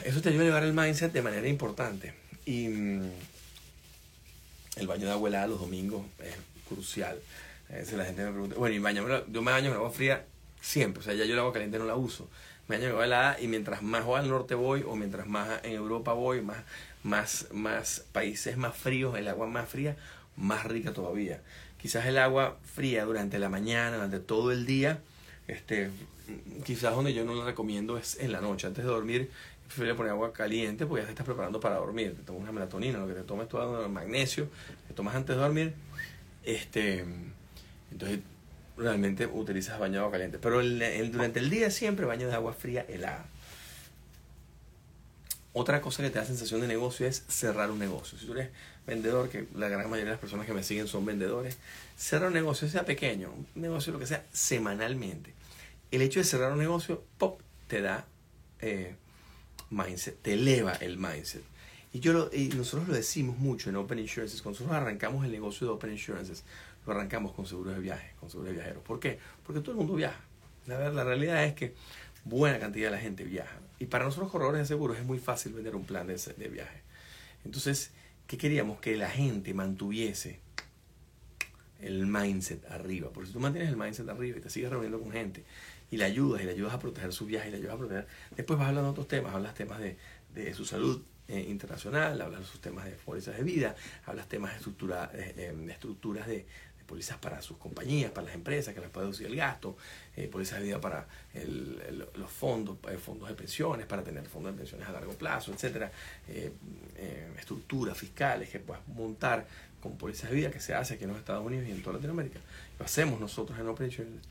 [0.06, 2.14] eso te ayuda a llevar el mindset de manera importante.
[2.46, 3.10] Y mm,
[4.78, 6.36] el baño de abuela los domingos es
[6.68, 7.20] crucial.
[7.70, 8.78] A veces la gente me pregunta, bueno, y
[9.32, 10.26] yo me baño con agua fría
[10.62, 12.28] siempre, o sea, ya yo el agua caliente no la uso.
[12.68, 15.74] Me baño con agua helada y mientras más al norte voy o mientras más en
[15.74, 16.58] Europa voy, más,
[17.04, 19.96] más, más países más fríos, el agua más fría,
[20.36, 21.42] más rica todavía.
[21.82, 25.00] Quizás el agua fría durante la mañana, durante todo el día,
[25.48, 25.92] este,
[26.64, 29.30] quizás donde yo no la recomiendo es en la noche, antes de dormir
[29.68, 32.16] prefiero poner agua caliente porque ya te estás preparando para dormir.
[32.16, 34.48] Te tomas una melatonina, lo que te tomes todo el magnesio,
[34.88, 35.74] te tomas antes de dormir.
[36.46, 37.04] Este,
[37.92, 38.20] entonces,
[38.78, 40.38] realmente utilizas baño de agua caliente.
[40.40, 43.26] Pero el, durante el día siempre baño de agua fría helada.
[45.54, 48.18] Otra cosa que te da sensación de negocio es cerrar un negocio.
[48.18, 48.50] Si tú eres
[48.86, 51.58] vendedor, que la gran mayoría de las personas que me siguen son vendedores,
[51.98, 55.34] cerrar un negocio, sea pequeño, un negocio lo que sea, semanalmente.
[55.92, 58.06] El hecho de cerrar un negocio, pop, te da
[58.60, 58.96] eh,
[59.70, 61.44] mindset, te eleva el mindset.
[61.96, 64.42] Y, yo lo, y nosotros lo decimos mucho en Open Insurances.
[64.42, 66.44] Cuando nosotros arrancamos el negocio de Open Insurances,
[66.86, 68.84] lo arrancamos con seguros de viaje, con seguros de viajeros.
[68.84, 69.18] ¿Por qué?
[69.46, 70.20] Porque todo el mundo viaja.
[70.68, 71.74] La, la realidad es que
[72.26, 73.58] buena cantidad de la gente viaja.
[73.80, 76.82] Y para nosotros corredores de seguros es muy fácil vender un plan de, de viaje.
[77.46, 77.92] Entonces,
[78.28, 78.82] ¿qué queríamos?
[78.82, 80.42] Que la gente mantuviese
[81.80, 83.10] el mindset arriba.
[83.14, 85.46] Porque si tú mantienes el mindset arriba y te sigues reuniendo con gente
[85.90, 88.08] y le ayudas y le ayudas a proteger su viaje y le ayudas a proteger,
[88.36, 89.98] después vas hablando de otros temas, hablas temas de,
[90.34, 94.52] de su salud eh, internacional, hablas de sus temas de pólizas de vida, hablas temas
[94.52, 96.46] de, estructura, de estructuras de,
[96.86, 99.76] pólizas para sus compañías, para las empresas, que les puede reducir el gasto,
[100.16, 101.08] eh, pólizas de vida para
[102.16, 105.92] los fondos, eh, fondos de pensiones, para tener fondos de pensiones a largo plazo, etcétera,
[106.28, 106.52] eh,
[107.38, 109.46] estructuras fiscales que puedas montar
[109.82, 111.96] con pólizas de vida que se hace aquí en los Estados Unidos y en toda
[111.96, 112.40] Latinoamérica.
[112.80, 114.22] Lo hacemos nosotros en Open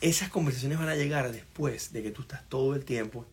[0.00, 3.26] esas conversaciones van a llegar después de que tú estás todo el tiempo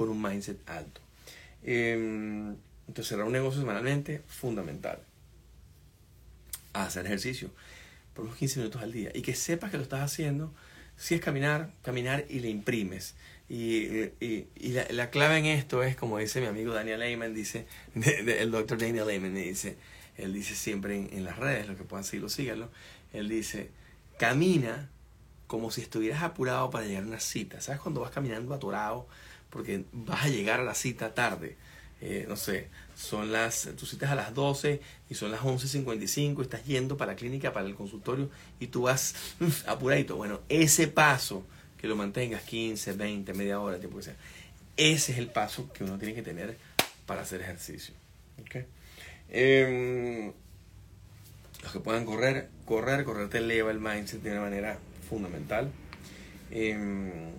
[0.00, 1.02] con un mindset alto.
[1.62, 2.56] Em,
[2.88, 4.98] entonces, cerrar un negocio semanalmente, fundamental
[6.72, 7.50] hacer ejercicio
[8.14, 10.54] por unos 15 minutos al día y que sepas que lo estás haciendo,
[10.96, 13.14] si es caminar, caminar y le imprimes.
[13.50, 14.46] Y, y,
[14.90, 19.06] la, clave en esto es, como dice mi amigo Daniel Lehman, dice, el doctor Daniel
[19.06, 19.76] Lehman, dice,
[20.16, 22.70] él dice siempre en, las redes, los que puedan seguirlo, síganlo,
[23.12, 23.68] él dice,
[24.18, 24.88] camina
[25.46, 27.60] como si estuvieras apurado para llegar a una cita.
[27.60, 29.08] ¿Sabes cuando vas caminando atorado
[29.50, 31.56] porque vas a llegar a la cita tarde?
[32.00, 36.64] Eh, no sé, son las, tú citas a las 12 y son las 11.55, estás
[36.64, 39.14] yendo para la clínica, para el consultorio y tú vas
[39.66, 40.16] apuradito.
[40.16, 41.44] Bueno, ese paso,
[41.76, 44.16] que lo mantengas 15, 20, media hora, tiempo que sea,
[44.76, 46.56] ese es el paso que uno tiene que tener
[47.04, 47.92] para hacer ejercicio.
[48.40, 48.64] ¿okay?
[49.28, 50.32] Em,
[51.62, 55.70] los que puedan correr, correr, correr te eleva el mindset de una manera fundamental.
[56.50, 57.32] Em,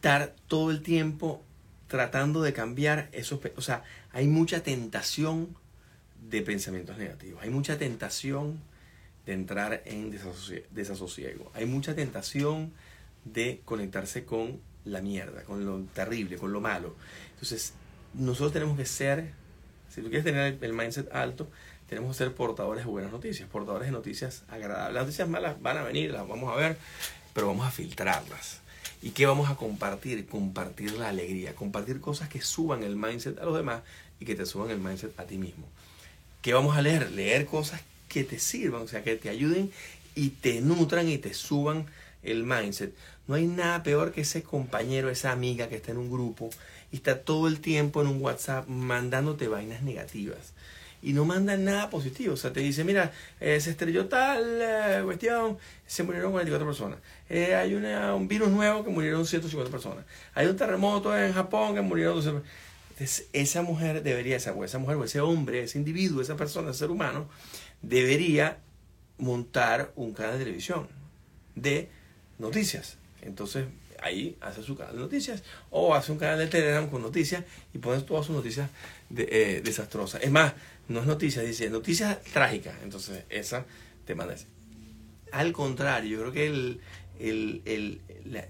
[0.00, 1.44] estar todo el tiempo
[1.86, 3.38] tratando de cambiar esos...
[3.56, 5.54] O sea, hay mucha tentación
[6.30, 8.62] de pensamientos negativos, hay mucha tentación
[9.26, 10.10] de entrar en
[10.70, 12.72] desasosiego, hay mucha tentación
[13.26, 16.96] de conectarse con la mierda, con lo terrible, con lo malo.
[17.32, 17.74] Entonces,
[18.14, 19.32] nosotros tenemos que ser,
[19.90, 21.46] si tú quieres tener el, mindset alto,
[21.90, 24.94] tenemos que ser portadores de buenas noticias, portadores de noticias agradables.
[24.94, 26.78] Las noticias malas van a venir, las vamos a ver,
[27.34, 28.62] pero vamos a filtrarlas.
[29.02, 30.26] ¿Y qué vamos a compartir?
[30.26, 33.82] Compartir la alegría, compartir cosas que suban el mindset a los demás
[34.18, 35.66] y que te suban el mindset a ti mismo.
[36.42, 37.10] ¿Qué vamos a leer?
[37.10, 39.70] Leer cosas que te sirvan, o sea, que te ayuden
[40.14, 41.86] y te nutran y te suban
[42.22, 42.94] el mindset.
[43.26, 46.50] No hay nada peor que ese compañero, esa amiga que está en un grupo
[46.92, 50.52] y está todo el tiempo en un WhatsApp mandándote vainas negativas.
[51.02, 52.34] Y no manda nada positivo.
[52.34, 56.98] O sea, te dice, mira, eh, se estrelló tal eh, cuestión, se murieron 44 personas.
[57.28, 60.04] Eh, hay una, un virus nuevo que murieron 150 personas.
[60.34, 62.52] Hay un terremoto en Japón que murieron 12 personas.
[62.90, 66.80] Entonces, esa mujer debería, esa, esa mujer o ese hombre, ese individuo, esa persona, ese
[66.80, 67.28] ser humano,
[67.80, 68.58] debería
[69.16, 70.86] montar un canal de televisión
[71.54, 71.88] de
[72.38, 72.98] noticias.
[73.22, 73.66] Entonces
[74.02, 77.78] ahí hace su canal de noticias o hace un canal de Telegram con noticias y
[77.78, 78.70] pone todas sus noticias
[79.08, 80.22] de, eh, desastrosas.
[80.22, 80.54] Es más,
[80.90, 82.74] no es noticias, dice noticias trágicas.
[82.82, 83.64] Entonces esa
[84.04, 84.34] te manda
[85.32, 86.80] Al contrario, yo creo que el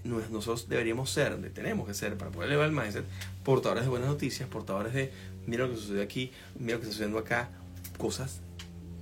[0.03, 3.05] nosotros deberíamos ser, tenemos que ser para poder elevar el mindset,
[3.43, 5.11] portadores de buenas noticias, portadores de
[5.45, 7.49] mira lo que sucedió aquí, mira lo que está sucediendo acá,
[7.97, 8.39] cosas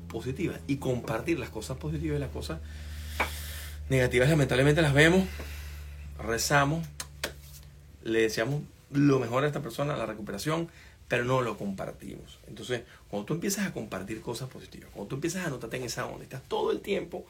[0.07, 2.59] positivas y compartir las cosas positivas y las cosas
[3.89, 5.25] negativas lamentablemente las vemos,
[6.17, 6.85] rezamos,
[8.03, 10.67] le deseamos lo mejor a esta persona, la recuperación,
[11.09, 12.39] pero no lo compartimos.
[12.47, 16.05] Entonces, cuando tú empiezas a compartir cosas positivas, cuando tú empiezas a anotarte en esa
[16.05, 17.25] onda, estás todo el tiempo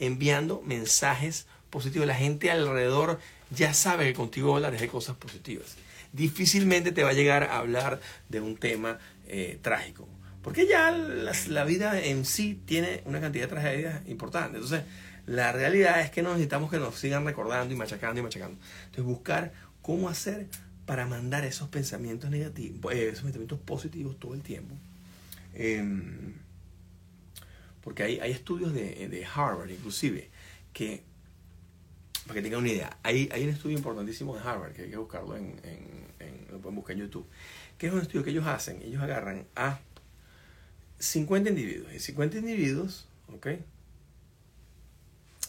[0.00, 5.76] enviando mensajes positivos, la gente alrededor ya sabe que contigo hablar de cosas positivas.
[6.12, 10.08] Difícilmente te va a llegar a hablar de un tema eh, trágico,
[10.42, 14.62] porque ya la, la, vida en sí tiene una cantidad de tragedias importantes.
[14.62, 14.82] Entonces,
[15.26, 18.58] la realidad es que necesitamos que nos sigan recordando y machacando y machacando.
[18.86, 20.48] Entonces, buscar cómo hacer
[20.90, 24.74] para mandar esos pensamientos negativos, eh, esos pensamientos positivos todo el tiempo.
[25.54, 26.34] Em,
[27.80, 30.28] porque hay, hay estudios de, de, Harvard, inclusive,
[30.72, 31.04] que,
[32.26, 34.96] para que tengan una idea, hay, hay un estudio importantísimo de Harvard, que hay que
[34.96, 35.60] buscarlo en,
[36.50, 37.28] lo pueden buscar en YouTube,
[37.78, 39.78] que es un estudio que ellos hacen, ellos agarran a
[40.98, 43.46] 50 individuos, y 50 individuos, ¿ok?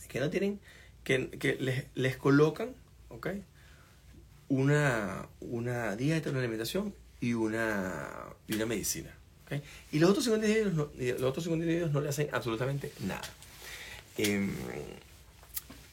[0.08, 0.60] que no tienen,
[1.04, 2.76] que, que les, les, colocan,
[3.10, 3.30] ¿ok?
[4.52, 8.10] Una, una dieta, una alimentación y una,
[8.48, 9.16] y una medicina.
[9.92, 13.22] Y los otros 50 individuos no, los otros 50 individuos no le hacen absolutamente nada.
[14.18, 14.50] Eh,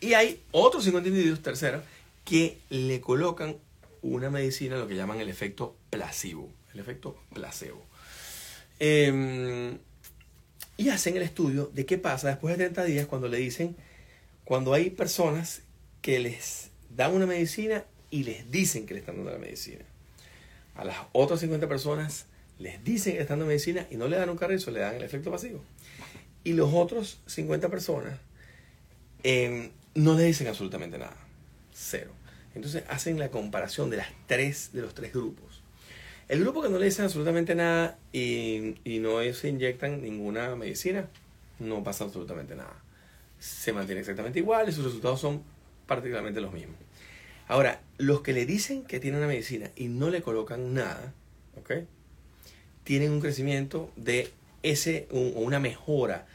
[0.01, 1.83] y hay otros 50 individuos, tercero,
[2.25, 3.57] que le colocan
[4.03, 6.51] una medicina, lo que llaman el efecto placebo.
[6.75, 7.85] El efecto placebo.
[8.81, 9.77] Eh,
[10.77, 13.77] y hacen el estudio de qué pasa después de 30 días cuando le dicen
[14.49, 15.61] cuando hay personas
[16.01, 19.85] que les dan una medicina y les dicen que le están dando la medicina.
[20.75, 22.27] A las otras 50 personas
[22.59, 24.97] les dicen que le están dando medicina y no le dan un carrizo, le dan
[24.97, 25.63] el efecto pasivo.
[26.45, 28.19] Y los otros 50 personas
[29.23, 31.17] em, no le dicen absolutamente nada.
[31.75, 32.13] Cero.
[32.55, 35.63] Entonces hacen la comparación de las tres, de los tres grupos.
[36.29, 41.09] El grupo que no le dicen absolutamente nada y, y no se inyectan ninguna medicina,
[41.59, 42.83] no pasa absolutamente nada
[43.39, 45.43] se mantiene exactamente igual y sus resultados son
[45.87, 46.77] prácticamente los mismos.
[47.47, 51.13] Ahora, los que le dicen que tiene una medicina y no le colocan nada,
[51.57, 51.73] ¿ok?
[52.85, 54.31] Tienen un crecimiento de
[54.63, 56.27] ese, una mejora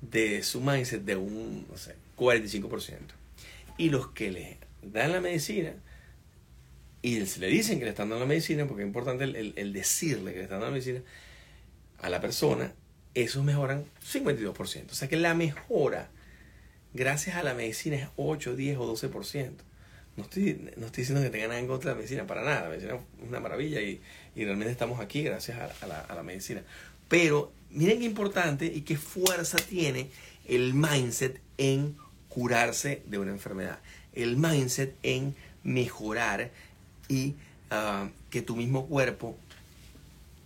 [0.00, 2.98] de su mindset de un, no sé, 45%.
[3.76, 5.74] Y los que le dan la medicina
[7.02, 10.32] y le dicen que le están dando la medicina, porque es importante el, el decirle
[10.32, 11.00] que le están dando la medicina
[11.98, 12.72] a la persona,
[13.14, 14.90] esos mejoran 52%.
[14.90, 16.08] O sea que la mejora
[16.94, 19.50] gracias a la medicina es 8, 10 o 12%.
[20.20, 22.62] No estoy, no estoy diciendo que tenga nada contra de la medicina, para nada.
[22.64, 24.00] La medicina es una maravilla y,
[24.36, 26.62] y realmente estamos aquí gracias a, la, a, la, medicina.
[27.08, 30.10] Pero miren qué importante y qué fuerza tiene
[30.46, 31.96] el mindset en
[32.28, 33.78] curarse de una enfermedad.
[34.12, 36.50] El mindset en mejorar
[37.08, 37.34] y
[37.70, 39.38] uh, que tu mismo cuerpo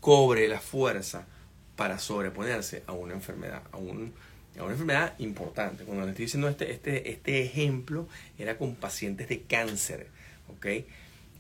[0.01, 1.27] cobre la fuerza
[1.75, 4.13] para sobreponerse a una enfermedad, a un,
[4.55, 5.85] es una enfermedad importante.
[5.85, 10.09] Cuando le estoy diciendo este, este, este ejemplo, era con pacientes de cáncer.
[10.49, 10.67] ¿ok?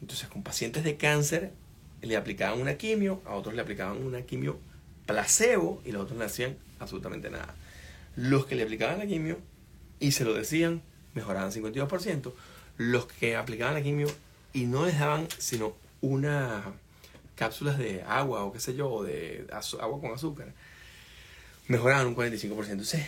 [0.00, 1.52] Entonces, con pacientes de cáncer
[2.02, 4.58] le aplicaban una quimio, a otros le aplicaban una quimio
[5.06, 7.54] placebo y los otros no hacían absolutamente nada.
[8.16, 9.38] Los que le aplicaban la quimio
[10.00, 10.82] y se lo decían,
[11.14, 12.32] mejoraban 52%.
[12.76, 14.08] Los que aplicaban la quimio
[14.52, 16.62] y no les daban sino una
[17.36, 19.46] cápsulas de agua o qué sé yo, o de
[19.80, 20.52] agua con azúcar,
[21.68, 22.70] mejoraban un 45%.
[22.72, 23.06] Entonces,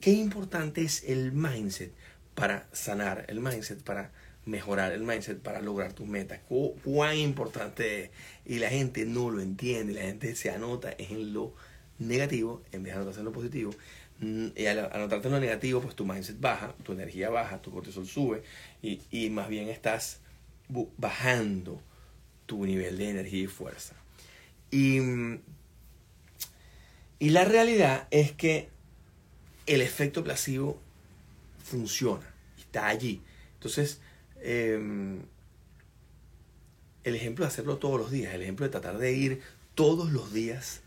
[0.00, 1.92] qué importante es el mindset
[2.34, 4.12] para sanar, el mindset para
[4.46, 6.40] mejorar el mindset para lograr tus metas.
[6.48, 8.10] Cu- Cuán importante es.
[8.44, 11.54] Y la gente no lo entiende, la gente se anota en lo
[11.98, 13.70] negativo en vez de anotarse en lo positivo.
[14.18, 17.70] Mm, Y al anotarte en lo negativo, pues tu mindset baja, tu energía baja, tu
[17.70, 18.42] cortisol sube
[18.82, 20.20] y, y más bien estás
[20.98, 21.80] bajando
[22.46, 23.94] tu nivel de energía y fuerza.
[24.70, 25.40] Y, mm,
[27.18, 28.68] y la realidad es que
[29.66, 30.80] el efecto placebo
[31.62, 33.22] funciona, está allí.
[33.54, 34.00] Entonces,
[34.40, 34.78] eh,
[37.04, 39.42] el ejemplo de hacerlo todos los días, el ejemplo de tratar de ir
[39.74, 40.80] todos los días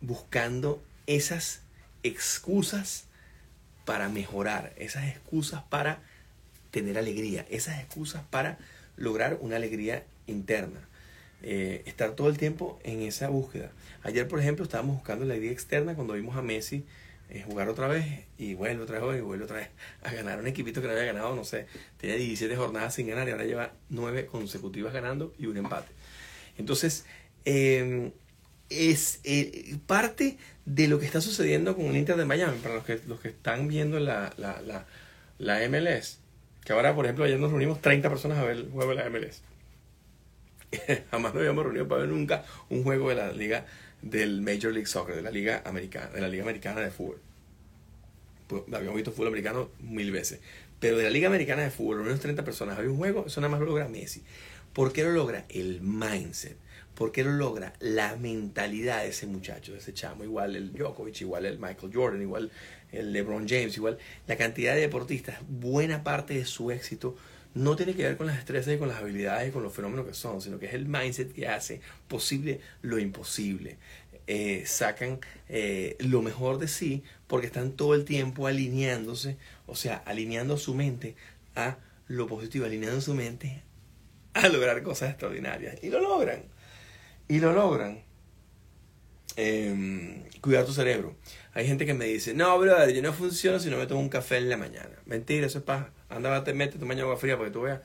[0.00, 1.62] buscando esas
[2.02, 3.04] excusas
[3.84, 6.00] para mejorar, esas excusas para
[6.70, 8.58] tener alegría, esas excusas para
[8.96, 10.87] lograr una alegría interna.
[11.42, 13.70] Eh, estar todo el tiempo en esa búsqueda.
[14.02, 16.84] Ayer, por ejemplo, estábamos buscando la alegría externa cuando vimos a Messi
[17.30, 18.06] eh, jugar otra vez
[18.38, 19.68] y vuelve otra vez y vuelve otra vez
[20.02, 21.66] a ganar un equipito que no había ganado, no sé,
[21.98, 25.92] tenía 17 jornadas sin ganar y ahora lleva 9 consecutivas ganando y un empate.
[26.56, 27.04] Entonces,
[27.44, 28.12] eh,
[28.70, 32.84] es eh, parte de lo que está sucediendo con el Inter de Miami, para los
[32.84, 34.86] que, los que están viendo la, la, la,
[35.38, 36.18] la MLS,
[36.64, 39.10] que ahora, por ejemplo, ayer nos reunimos 30 personas a ver el juego de la
[39.10, 39.42] MLS.
[41.10, 43.66] Jamás nos habíamos reunido para ver nunca un juego de la liga
[44.02, 47.20] del Major League Soccer, de la liga americana, de la liga americana de fútbol.
[48.46, 50.40] Pues, habíamos visto fútbol americano mil veces.
[50.80, 53.50] Pero de la liga americana de fútbol, unos 30 personas, había un juego, eso nada
[53.50, 54.22] más lo logra Messi.
[54.72, 55.44] ¿Por qué lo logra?
[55.48, 56.56] El mindset.
[56.94, 57.72] ¿Por qué lo logra?
[57.80, 60.24] La mentalidad de ese muchacho, de ese chamo.
[60.24, 62.50] Igual el Djokovic, igual el Michael Jordan, igual
[62.92, 65.38] el LeBron James, igual la cantidad de deportistas.
[65.48, 67.16] Buena parte de su éxito
[67.54, 70.06] no tiene que ver con las destrezas y con las habilidades y con los fenómenos
[70.06, 73.78] que son, sino que es el mindset que hace posible lo imposible.
[74.26, 79.96] Eh, sacan eh, lo mejor de sí porque están todo el tiempo alineándose, o sea,
[80.04, 81.16] alineando su mente
[81.54, 83.62] a lo positivo, alineando su mente
[84.34, 85.82] a lograr cosas extraordinarias.
[85.82, 86.42] Y lo logran.
[87.26, 88.02] Y lo logran.
[89.36, 91.16] Eh, cuidar tu cerebro.
[91.54, 94.08] Hay gente que me dice, no, brother, yo no funciono si no me tomo un
[94.08, 94.96] café en la mañana.
[95.06, 95.90] Mentira, eso es paja.
[96.10, 97.80] Anda, te mete tu mañana agua fría para que tú veas.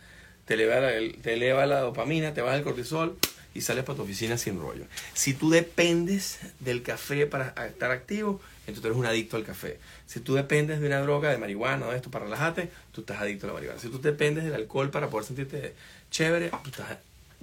[0.45, 3.17] Te eleva, la, te eleva la dopamina, te baja el cortisol
[3.53, 4.85] y sales para tu oficina sin rollo.
[5.13, 9.79] Si tú dependes del café para estar activo, entonces tú eres un adicto al café.
[10.05, 13.21] Si tú dependes de una droga, de marihuana o de esto para relajarte, tú estás
[13.21, 13.79] adicto a la marihuana.
[13.79, 15.73] Si tú dependes del alcohol para poder sentirte
[16.11, 16.97] chévere, tú estás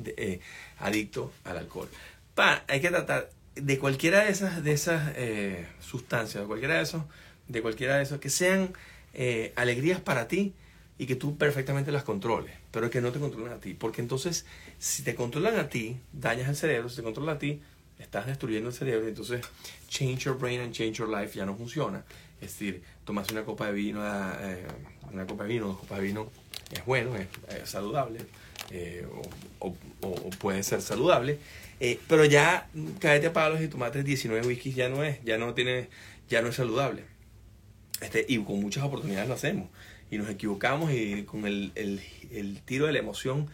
[0.05, 0.41] eh,
[0.79, 1.89] adicto al alcohol.
[2.35, 6.83] Pa, hay que tratar de cualquiera de esas, de esas eh, sustancias, de cualquiera de
[6.83, 7.03] esos,
[7.49, 8.73] de cualquiera de esos, que sean
[9.15, 10.55] eh, alegrías para ti
[11.01, 13.73] y que tú perfectamente las controles, pero que no te controlen a ti.
[13.73, 14.45] Porque entonces,
[14.79, 17.63] si te controlan a ti, dañas el cerebro, si te controlan a ti,
[17.99, 19.41] estás destruyendo el cerebro, entonces
[19.89, 22.05] change your brain and change your life ya no funciona.
[22.43, 24.67] Es decir, tomarse una copa de vino, eh,
[25.11, 26.31] una copa de vino, dos copas de vino,
[26.71, 27.27] es bueno, es,
[27.65, 28.19] saludable,
[28.71, 29.07] eh,
[29.59, 29.75] o,
[30.39, 31.39] puede ser saludable,
[31.81, 35.55] eh, pero ya caerte a palos y tomarte 19 whiskies ya no es, ya no
[35.55, 35.89] tiene,
[36.29, 37.05] ya no es saludable.
[38.03, 39.71] Este, y con muchas oportunidades lo hacemos.
[40.11, 43.49] Y nos equivocamos y con el, el, el tiro de la emoción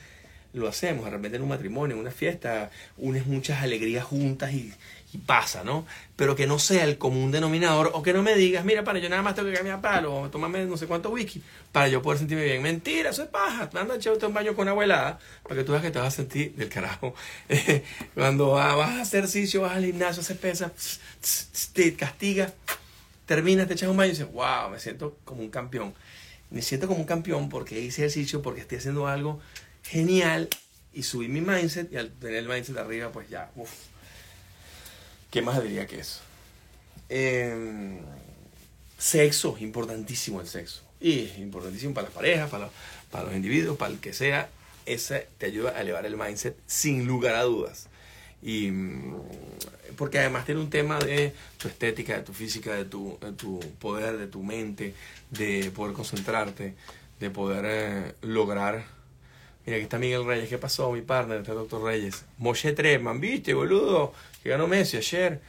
[0.57, 1.05] lo hacemos.
[1.05, 4.73] De repente en un matrimonio, en una fiesta, unes muchas alegrías juntas y,
[5.27, 5.87] pasa, ¿no?
[6.15, 9.09] Pero que no sea el común denominador o que no me digas, mira, pana, yo
[9.09, 11.43] nada más tengo que cambiar palo o tomarme no sé cuánto whisky
[11.73, 12.61] para yo poder sentirme bien.
[12.63, 13.71] Mentira, eso es paja.
[13.73, 16.11] Anda, echarte un baño con agua helada para que tú veas que te vas a
[16.11, 17.15] sentir del carajo.
[18.15, 20.71] Cuando vas a hacer ejercicio, vas al gimnasio, haces pesa,
[21.73, 22.53] te castiga
[23.27, 25.93] terminas, te echas un baño y dices, wow, me siento como un campeón.
[26.51, 29.41] Me siento como un campeón porque hice ejercicio, porque estoy haciendo algo
[29.83, 30.49] genial
[30.93, 33.71] y subí mi mindset y al tener el mindset arriba, pues ya, uff.
[35.31, 36.21] ¿Qué más diría que eso?
[37.09, 38.01] Eh,
[38.97, 40.83] sexo, importantísimo el sexo.
[41.01, 42.75] Y importantísimo para las parejas, para los,
[43.11, 44.49] para los individuos, para el que sea.
[44.87, 47.89] Ese te ayuda a elevar el mindset sin lugar a dudas.
[48.43, 49.17] Y mm,
[49.97, 53.61] porque además tiene un tema de tu estética, de tu física, de tu, de tu
[53.79, 54.95] poder, de tu mente,
[55.31, 56.75] de poder concentrarte,
[57.21, 58.85] de poder eh, lograr.
[59.65, 60.49] Mira, aquí está Miguel Reyes.
[60.49, 61.39] ¿Qué pasó, mi partner?
[61.39, 62.25] Está doctor Reyes.
[62.39, 64.13] Moshe Treman, ¿viste, boludo?
[64.43, 65.41] Que ganó Messi ayer.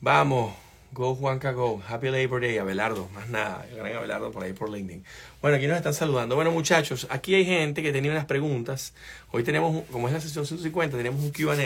[0.00, 0.54] Vamos.
[0.92, 1.82] Go Juanca Go.
[1.88, 2.58] Happy Labor Day.
[2.58, 3.08] Abelardo.
[3.14, 3.66] Más nada.
[3.70, 5.04] El gran Abelardo por ahí por LinkedIn.
[5.40, 6.36] Bueno, aquí nos están saludando.
[6.36, 8.92] Bueno, muchachos, aquí hay gente que tenía unas preguntas.
[9.30, 11.56] Hoy tenemos, como es la sesión 150, tenemos un QA.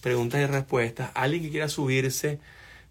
[0.00, 1.10] Preguntas y respuestas.
[1.14, 2.38] Alguien que quiera subirse,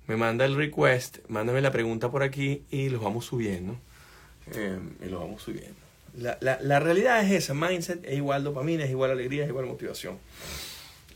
[0.08, 1.18] me manda el request.
[1.28, 3.78] Mándame la pregunta por aquí y los vamos subiendo.
[4.56, 5.76] Eh, y los vamos subiendo.
[6.18, 7.54] La, la, la realidad es esa.
[7.54, 10.18] Mindset es igual dopamina, es igual alegría, es igual motivación.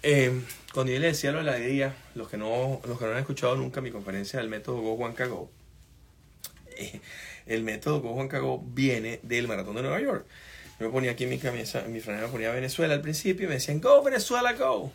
[0.03, 0.41] Eh,
[0.73, 3.19] cuando yo le decía lo de la alegría, los que no, los que no han
[3.19, 5.49] escuchado nunca mi conferencia del método Go Juanca Go,
[6.75, 6.99] eh,
[7.45, 10.25] el método Go Juanca Go viene del maratón de Nueva York.
[10.79, 13.47] Yo me ponía aquí en mi camisa, en mi franela ponía Venezuela al principio y
[13.47, 14.91] me decían, go Venezuela, go.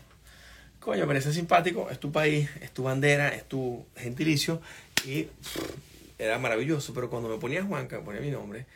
[0.81, 4.61] Coño, parece simpático, es tu país, es tu bandera, es tu gentilicio
[5.05, 5.59] y pff,
[6.19, 8.67] era maravilloso, pero cuando me ponía Juanca, ponía mi nombre,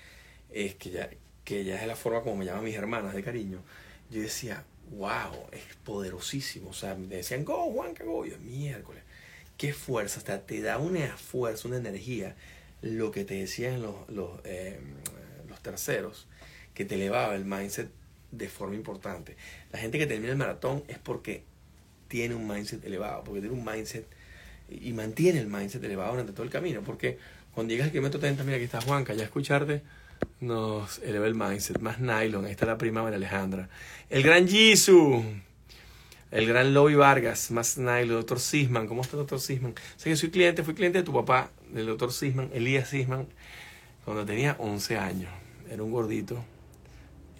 [0.50, 1.10] es que ya,
[1.44, 3.62] que ya es la forma como me llaman mis hermanas de cariño,
[4.10, 9.02] yo decía, wow, es poderosísimo, o sea, me decían, go Juanca, go, yo, miércoles,
[9.56, 12.36] qué fuerza, hasta te da una fuerza, una energía,
[12.82, 14.78] lo que te decían los, los, eh,
[15.48, 16.26] los terceros,
[16.74, 17.90] que te elevaba el mindset
[18.30, 19.36] de forma importante.
[19.72, 21.44] La gente que termina el maratón es porque
[22.08, 24.06] tiene un mindset elevado, porque tiene un mindset
[24.80, 27.18] y mantiene el mindset elevado durante todo el camino, porque
[27.54, 29.82] cuando llegas al kilómetro 30, mira aquí está Juanca, ya escucharte
[30.40, 33.68] nos eleva el mindset, más nylon, ahí está la prima María Alejandra,
[34.10, 35.24] el gran Jisoo,
[36.30, 39.74] el gran Lobby Vargas, más nylon, doctor Sisman, ¿cómo está doctor Sisman?
[39.96, 43.26] Sé que soy cliente, fui cliente de tu papá, del doctor Sisman, Elías Sisman,
[44.04, 45.30] cuando tenía 11 años,
[45.70, 46.42] era un gordito,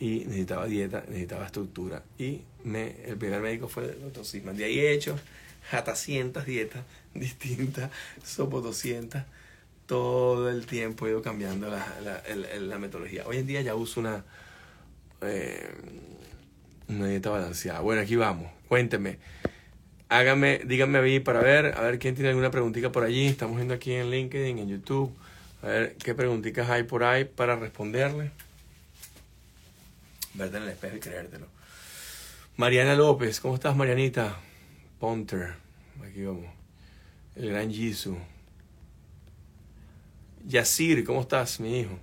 [0.03, 2.03] y necesitaba dieta, necesitaba estructura.
[2.19, 4.57] Y me, el primer médico fue el doctor Sisman.
[4.57, 5.17] De ahí he hecho
[5.71, 6.85] hasta cientos dietas
[7.15, 7.91] distintas,
[8.25, 9.23] sopo 200.
[9.87, 12.23] Todo el tiempo he ido cambiando la, la,
[12.61, 13.25] la metodología.
[13.27, 14.25] Hoy en día ya uso una,
[15.21, 15.69] eh,
[16.89, 17.81] una dieta balanceada.
[17.81, 18.51] Bueno, aquí vamos.
[18.69, 19.19] Cuénteme.
[20.09, 23.27] Hágame, díganme a mí para ver, a ver quién tiene alguna preguntita por allí.
[23.27, 25.13] Estamos viendo aquí en LinkedIn, en YouTube.
[25.63, 28.31] A ver qué preguntitas hay por ahí para responderle
[30.35, 31.47] verte en el espejo y creértelo.
[32.57, 34.37] Mariana López, ¿cómo estás, Marianita?
[35.03, 35.57] Ponter,
[36.01, 36.47] aquí vamos.
[37.35, 38.17] El gran Jisoo.
[40.47, 41.99] Yacir, ¿cómo estás, mi hijo?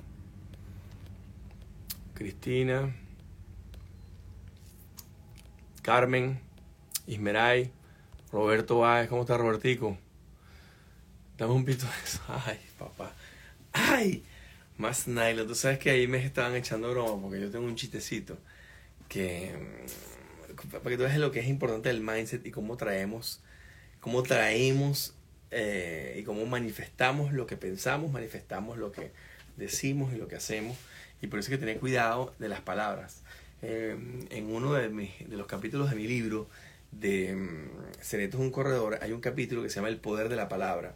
[2.14, 2.94] Cristina.
[5.82, 6.42] Carmen.
[7.08, 7.72] Ismeray.
[8.34, 9.98] Roberto Báez, ¿cómo estás, Robertico?
[11.38, 12.22] Dame un pito de eso.
[12.28, 13.14] Ay, papá.
[13.72, 14.26] Ay,
[14.76, 15.48] más nylon.
[15.48, 18.38] Tú sabes que ahí me estaban echando broma porque yo tengo un chistecito
[19.08, 19.56] que
[20.68, 23.42] para que tú veas lo que es importante el mindset y cómo traemos,
[24.00, 25.14] cómo traemos
[25.52, 29.12] eh, y cómo manifestamos lo que pensamos, manifestamos lo que
[29.58, 30.78] decimos y lo que hacemos.
[31.22, 33.22] Y por eso hay que tener cuidado de las palabras.
[33.62, 33.98] Eh,
[34.30, 36.48] en uno de, mis, de los capítulos de mi libro
[36.92, 40.36] de mm, Secretos de un Corredor hay un capítulo que se llama El Poder de
[40.36, 40.96] la Palabra.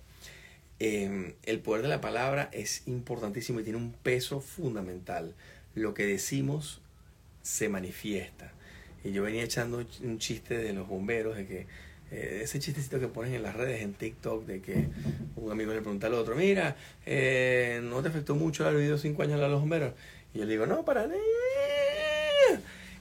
[0.80, 5.34] Eh, el poder de la palabra es importantísimo y tiene un peso fundamental.
[5.76, 6.82] Lo que decimos
[7.42, 8.52] se manifiesta.
[9.04, 11.68] Y yo venía echando un chiste de los bomberos, de que
[12.14, 14.88] eh, ese chistecito que ponen en las redes, en TikTok, de que
[15.36, 16.76] un amigo le pregunta al otro, mira,
[17.06, 19.94] eh, ¿no te afectó mucho haber vivido cinco años a los bomberos?
[20.34, 21.08] Y yo le digo, no, para.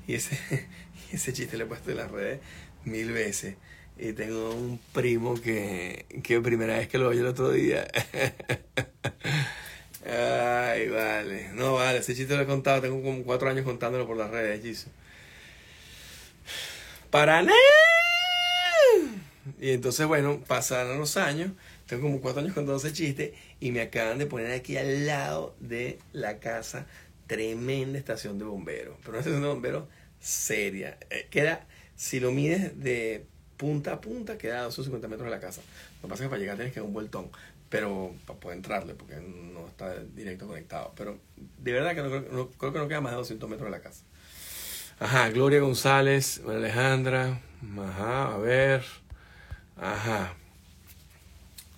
[0.07, 0.39] Y ese,
[1.13, 2.41] ese chiste lo he puesto en las redes
[2.85, 3.57] mil veces.
[3.99, 7.87] Y tengo un primo que, que primera vez que lo oye el otro día.
[10.07, 11.51] Ay, vale.
[11.53, 12.81] No, vale, ese chiste lo he contado.
[12.81, 14.89] Tengo como cuatro años contándolo por las redes, Jesus.
[17.13, 17.57] Para nada.
[19.61, 21.53] Y entonces, bueno, pasaron los años.
[21.87, 23.35] Tengo como cuatro años contando ese chiste.
[23.61, 26.87] Y me acaban de poner aquí al lado de la casa
[27.27, 28.97] tremenda estación de bomberos.
[29.01, 29.85] Pero una estación de bomberos
[30.21, 30.99] seria.
[31.11, 33.27] Eh, queda, si lo mides de
[33.59, 35.61] punta a punta, queda a 250 metros de la casa.
[36.01, 37.31] Lo que pasa es que para llegar tienes que dar un vueltón.
[37.69, 40.93] Pero para poder entrarle, porque no está directo conectado.
[40.97, 41.19] Pero
[41.59, 44.03] de verdad que no- creo que no queda más de 200 metros de la casa.
[45.03, 47.41] Ajá, Gloria González, Alejandra.
[47.77, 48.85] Ajá, a ver.
[49.77, 50.33] Ajá.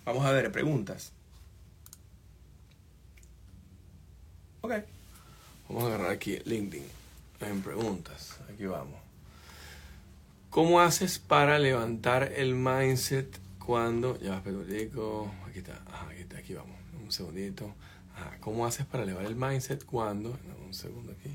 [0.04, 1.10] Vamos a ver, preguntas.
[4.60, 4.74] Ok.
[5.70, 6.84] Vamos a agarrar aquí LinkedIn.
[7.40, 8.40] En preguntas.
[8.52, 9.00] Aquí vamos.
[10.50, 14.20] ¿Cómo haces para levantar el mindset cuando...
[14.20, 15.32] Ya, un segundito.
[15.48, 15.80] Aquí está.
[15.90, 16.36] Ajá, aquí está.
[16.36, 16.76] Aquí vamos.
[17.02, 17.74] Un segundito.
[18.14, 18.36] Ajá.
[18.40, 20.38] ¿Cómo haces para elevar el mindset cuando...
[20.62, 21.34] un segundo aquí.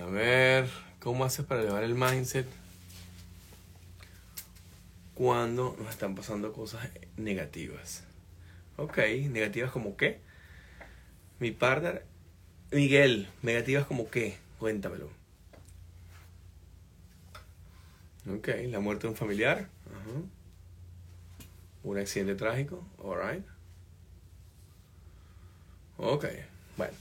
[0.00, 0.68] A ver.
[1.00, 2.46] ¿Cómo haces para elevar el mindset
[5.14, 8.04] cuando nos están pasando cosas negativas?
[8.76, 8.98] Ok,
[9.30, 10.20] negativas como qué?
[11.40, 12.06] Mi partner,
[12.70, 14.38] Miguel, negativas como qué?
[14.60, 15.10] Cuéntamelo.
[18.32, 19.68] Ok, la muerte de un familiar.
[21.82, 22.86] Un accidente trágico.
[23.04, 23.44] Alright.
[25.98, 26.26] Ok,
[26.76, 26.94] bueno.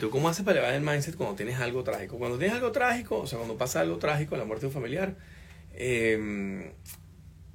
[0.00, 2.18] Tú, ¿cómo haces para elevar el mindset cuando tienes algo trágico?
[2.18, 5.14] Cuando tienes algo trágico, o sea, cuando pasa algo trágico, la muerte de un familiar,
[5.74, 6.72] eh,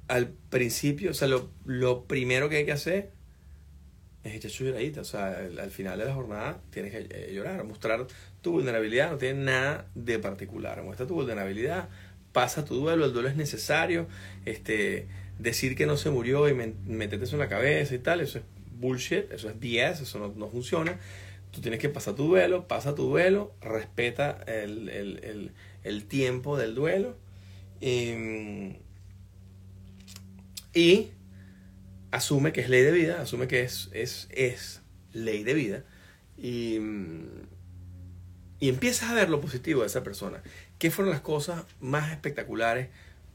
[0.08, 3.10] al principio, o sea, lo, lo primero que hay que hacer
[4.24, 5.02] es echar su lloradita.
[5.02, 8.06] O sea, al, al final de la jornada tienes que eh, llorar, mostrar
[8.40, 10.82] tu vulnerabilidad, no tiene nada de particular.
[10.82, 11.88] Muestra tu vulnerabilidad,
[12.32, 14.06] pasa tu duelo, el duelo es necesario.
[14.44, 15.06] Este,
[15.38, 18.44] decir que no se murió y meterte eso en la cabeza y tal, eso es
[18.78, 20.98] bullshit, eso es BS, eso no, no funciona.
[21.52, 25.52] Tú tienes que pasar tu duelo, pasa tu duelo, respeta el, el, el,
[25.84, 27.16] el tiempo del duelo.
[27.80, 28.78] em,
[30.74, 31.10] y
[32.10, 34.82] asume que es ley de vida, asume que es, es, es
[35.12, 35.84] ley de vida.
[36.38, 36.78] Y,
[38.60, 40.42] y empiezas a ver lo positivo de esa persona.
[40.78, 42.88] ¿Qué fueron las cosas más espectaculares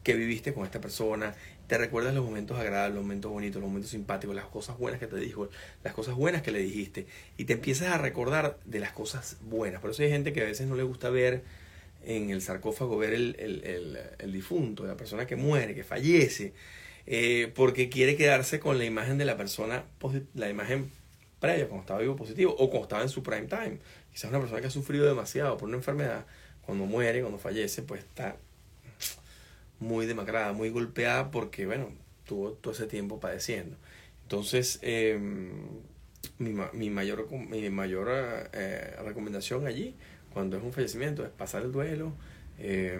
[0.03, 1.35] que viviste con esta persona?
[1.67, 5.07] Te recuerdas los momentos agradables, los momentos bonitos, los momentos simpáticos, las cosas buenas que
[5.07, 5.49] te dijo,
[5.83, 7.07] las cosas buenas que le dijiste.
[7.37, 9.81] Y te empiezas a recordar de las cosas buenas.
[9.81, 11.43] Por eso hay gente que a veces no le gusta ver
[12.05, 16.53] en el sarcófago, ver el, el, el, difunto, la persona que muere, que fallece,
[17.05, 19.83] eh, porque quiere quedarse con la imagen de la persona,
[20.35, 20.89] la imagen
[21.41, 23.79] previa, cuando estaba vivo positivo, o cuando estaba en su prime time.
[24.11, 26.25] Quizás una persona que ha sufrido demasiado por una enfermedad,
[26.61, 28.37] cuando muere, cuando fallece, pues está
[29.79, 31.89] muy demacrada, muy golpeada porque, bueno,
[32.25, 33.75] tuvo todo ese tiempo padeciendo.
[34.23, 35.19] Entonces, eh,
[36.39, 38.09] mi, mi mayor, mi mayor
[38.53, 39.95] eh, recomendación allí,
[40.33, 42.13] cuando es un fallecimiento, es pasar el duelo,
[42.59, 42.99] eh,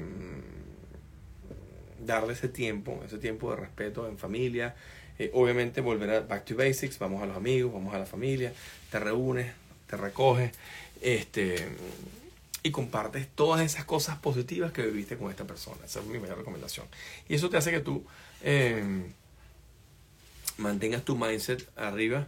[2.06, 4.76] darle ese tiempo, ese tiempo de respeto en familia.
[5.20, 8.54] Eh, obviamente volver a back to basics, vamos a los amigos, vamos a la familia,
[8.92, 9.52] te reúnes,
[9.88, 10.52] te recoges,
[11.02, 11.68] este
[12.64, 15.78] y compartes todas esas cosas positivas que viviste con esta persona.
[15.86, 16.86] Esa es mi mayor recomendación.
[17.30, 18.04] Y eso te hace que tú
[18.44, 19.06] eh,
[20.58, 22.28] mantengas tu mindset arriba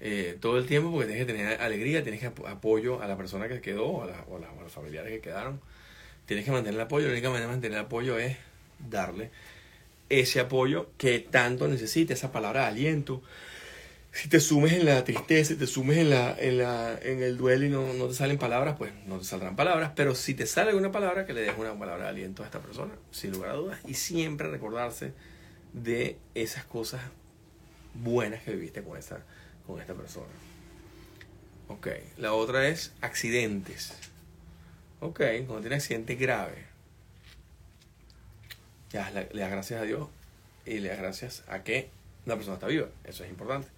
[0.00, 3.16] eh, todo el tiempo porque tienes que tener alegría, tienes que ap- apoyo a la
[3.16, 5.60] persona que quedó o a, la- a los familiares que quedaron.
[6.26, 7.06] Tienes que mantener el apoyo.
[7.06, 8.36] La única manera de mantener el apoyo es
[8.90, 9.30] darle
[10.10, 13.22] ese apoyo que tanto necesita, esa palabra de aliento.
[14.14, 17.36] Si te sumes en la tristeza, si te sumes en, la, en, la, en el
[17.36, 19.90] duelo y no, no te salen palabras, pues no te saldrán palabras.
[19.96, 22.60] Pero si te sale alguna palabra, que le des una palabra de aliento a esta
[22.60, 23.80] persona, sin lugar a dudas.
[23.88, 25.12] Y siempre recordarse
[25.72, 27.00] de esas cosas
[27.94, 29.18] buenas que viviste con esta,
[29.66, 30.32] con esta persona.
[31.66, 33.94] Ok, la otra es accidentes.
[35.00, 36.66] Ok, cuando tiene accidente grave,
[38.90, 40.08] ya le, das gracias a Dios
[40.64, 41.90] y le das gracias a que
[42.26, 42.86] una persona está viva.
[43.02, 43.68] Eso es importante.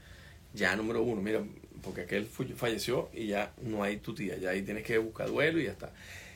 [0.56, 1.42] Ya número uno, mira,
[1.82, 5.60] porque aquel falleció y ya no hay tu tía, ya ahí tienes que buscar duelo
[5.60, 5.92] y ya está.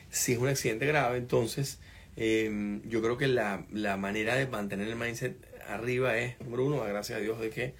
[0.09, 1.79] Si es un accidente grave, entonces
[2.15, 5.35] eh, yo creo que la, la manera de mantener el mindset
[5.67, 7.73] arriba es, número uno, gracias a Dios de que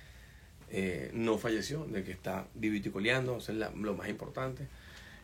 [0.72, 4.68] eh, no falleció, de que está vivito y eso es lo más importante.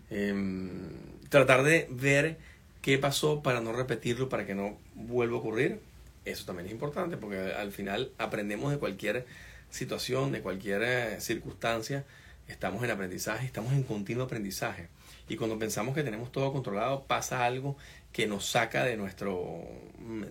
[0.09, 0.89] Em,
[1.30, 2.38] tratar de ver
[2.82, 5.80] qué pasó para no repetirlo, para que no vuelva a ocurrir,
[6.26, 9.26] eso también es importante, porque al final aprendemos de cualquier
[9.70, 12.05] situación, de cualquier eh, circunstancia,
[12.47, 14.89] estamos en aprendizaje, estamos en continuo aprendizaje.
[15.30, 17.78] Y cuando pensamos que tenemos todo controlado, pasa algo
[18.13, 19.61] que nos saca de nuestro,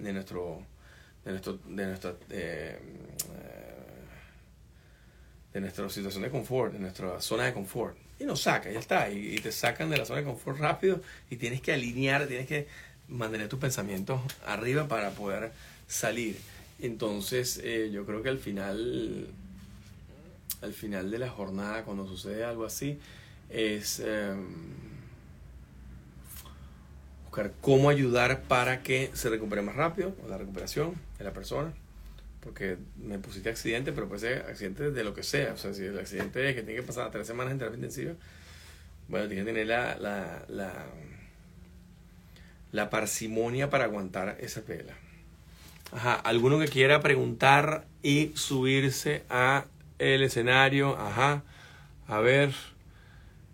[0.00, 0.62] de nuestro,
[1.24, 2.78] de nuestro, de nuestra, eh,
[5.52, 7.96] de nuestra situación de confort, de nuestra zona de confort.
[8.18, 9.10] Y nos saca, ya está.
[9.10, 12.46] Y, y te sacan de la zona de confort rápido y tienes que alinear, tienes
[12.46, 12.66] que
[13.08, 15.52] mantener tus pensamientos arriba para poder
[15.86, 16.38] salir.
[16.78, 19.28] Entonces, eh, yo creo que al final,
[20.62, 22.98] al final de la jornada, cuando sucede algo así,
[23.48, 24.34] es eh,
[27.24, 31.72] buscar cómo ayudar para que se recupere más rápido, la recuperación de la persona
[32.46, 35.52] porque me pusiste accidente, pero puede ser accidente de lo que sea.
[35.52, 38.12] O sea, si el accidente es que tiene que pasar tres semanas en terapia intensiva,
[39.08, 40.86] bueno, tiene que tener la, la, la,
[42.70, 44.94] la parsimonia para aguantar esa pela.
[45.92, 49.66] Ajá, alguno que quiera preguntar y subirse a
[49.98, 50.96] el escenario.
[50.98, 51.44] Ajá,
[52.08, 52.52] a ver.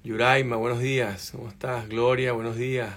[0.02, 1.30] Yuraima, buenos días.
[1.32, 1.88] ¿Cómo estás?
[1.88, 2.90] Gloria, buenos días.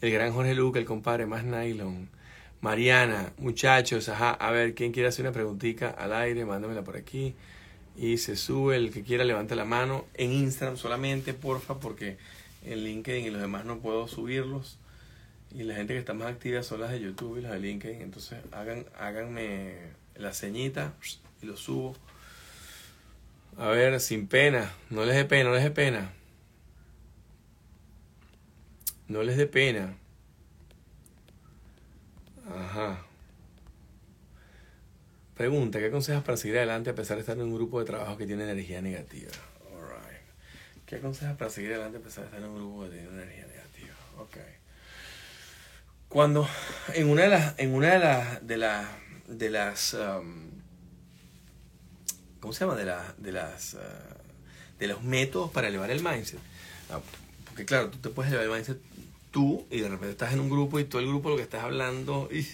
[0.00, 2.08] El gran Jorge Luca, el compadre más nylon.
[2.62, 6.44] Mariana, muchachos, ajá, a ver, ¿quién quiere hacer una preguntita al aire?
[6.44, 7.34] Mándamela por aquí.
[7.96, 10.06] Y se sube, el que quiera levante la mano.
[10.14, 12.16] En Instagram solamente, porfa, porque
[12.64, 14.78] en LinkedIn y los demás no puedo subirlos.
[15.54, 18.00] Y la gente que está más activa son las de YouTube y las de LinkedIn.
[18.00, 20.94] Entonces hagan, háganme la ceñita
[21.42, 21.94] y lo subo.
[23.58, 24.72] A ver, sin pena.
[24.88, 26.12] No les dé pena, no les dé pena.
[29.08, 29.94] No les dé pena.
[32.48, 33.04] Ajá.
[35.36, 38.16] Pregunta, ¿qué aconsejas para seguir adelante a pesar de estar en un grupo de trabajo
[38.16, 39.32] que tiene energía negativa?
[39.70, 40.22] Alright.
[40.86, 43.46] ¿Qué aconsejas para seguir adelante a pesar de estar en un grupo que tiene energía
[43.46, 43.94] negativa?
[44.18, 44.61] Ok.
[46.12, 46.46] Cuando
[46.92, 48.86] en una de las en una de las de las
[49.28, 50.50] de las um,
[52.38, 52.76] ¿cómo se llama?
[52.76, 53.78] de las de las uh,
[54.78, 56.38] de los métodos para elevar el mindset.
[56.90, 57.00] Ah,
[57.46, 58.78] Porque claro, tú te puedes elevar el mindset
[59.30, 61.64] tú y de repente estás en un grupo y todo el grupo lo que estás
[61.64, 62.46] hablando ¡ih!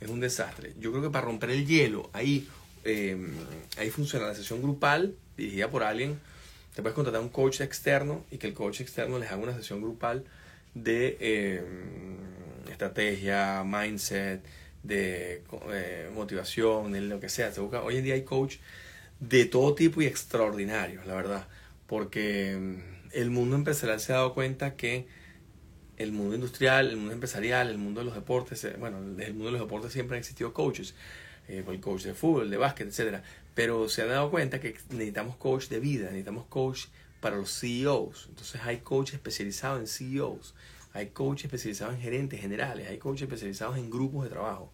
[0.00, 0.74] es un desastre.
[0.78, 2.48] Yo creo que para romper el hielo, ahí,
[2.84, 3.16] eh,
[3.76, 6.20] ahí funciona la sesión grupal dirigida por alguien
[6.76, 9.82] Te puedes contratar un coach externo y que el coach externo les haga una sesión
[9.82, 10.24] grupal
[10.74, 11.64] de eh,
[12.72, 14.42] estrategia, mindset,
[14.82, 15.42] de
[15.72, 17.52] eh, motivación, de lo que sea.
[17.52, 18.56] Se busca, hoy en día hay coach
[19.20, 21.48] de todo tipo y extraordinarios, la verdad.
[21.86, 25.06] Porque mm, el mundo empresarial se ha dado cuenta que
[25.96, 29.46] el mundo industrial, el mundo empresarial, el mundo de los deportes, eh, bueno, el mundo
[29.46, 30.94] de los deportes siempre han existido coaches,
[31.48, 33.22] eh, el coach de fútbol, de básquet, etcétera,
[33.54, 36.86] pero se han dado cuenta que necesitamos coach de vida, necesitamos coach
[37.20, 38.26] para los CEOs.
[38.28, 40.54] Entonces hay coach especializados en CEOs,
[40.94, 44.72] hay coach especializados en gerentes generales, hay coach especializados en grupos de trabajo.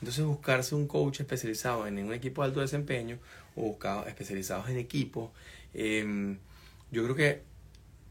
[0.00, 3.18] Entonces buscarse un coach especializado en un equipo de alto desempeño
[3.56, 5.30] o especializados en equipos,
[5.74, 6.38] em,
[6.90, 7.42] yo creo que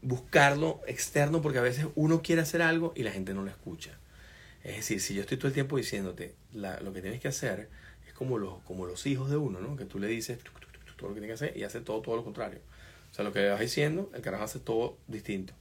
[0.02, 3.96] buscarlo externo porque a veces uno quiere hacer algo y la gente no lo escucha.
[4.64, 7.68] Es decir, si yo estoy todo el tiempo diciéndote lo que tienes que hacer,
[8.06, 9.76] es como los, como los hijos de uno, ¿no?
[9.76, 10.38] Que tú le dices
[10.96, 12.60] todo lo que tiene que hacer y hace todo, todo lo contrario.
[13.10, 15.54] O sea, lo que le vas diciendo, el carajo hace todo distinto.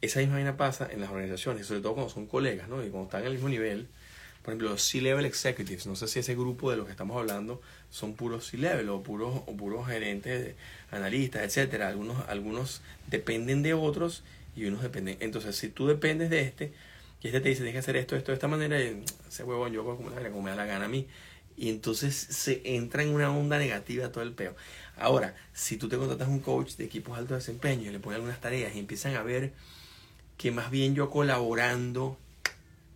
[0.00, 2.84] Esa misma vaina pasa en las organizaciones, sobre todo cuando son colegas, ¿no?
[2.84, 3.88] Y cuando están en el mismo nivel,
[4.42, 7.60] por ejemplo, los C-Level Executives, no sé si ese grupo de los que estamos hablando
[7.90, 10.54] son puros C-Level o puros, o puros gerentes,
[10.90, 11.88] analistas, etcétera.
[11.88, 14.22] Algunos, algunos dependen de otros
[14.56, 15.18] y unos dependen.
[15.20, 16.72] Entonces, si tú dependes de este,
[17.20, 19.72] y este te dice, tienes que hacer esto, esto, de esta manera, y ese huevón
[19.72, 21.08] yo como, me da la gana a mí.
[21.56, 24.54] Y entonces se entra en una onda negativa todo el peo.
[24.96, 28.16] Ahora, si tú te contratas un coach de equipos de alto desempeño y le pones
[28.16, 29.52] algunas tareas y empiezan a ver
[30.38, 32.16] que más bien yo colaborando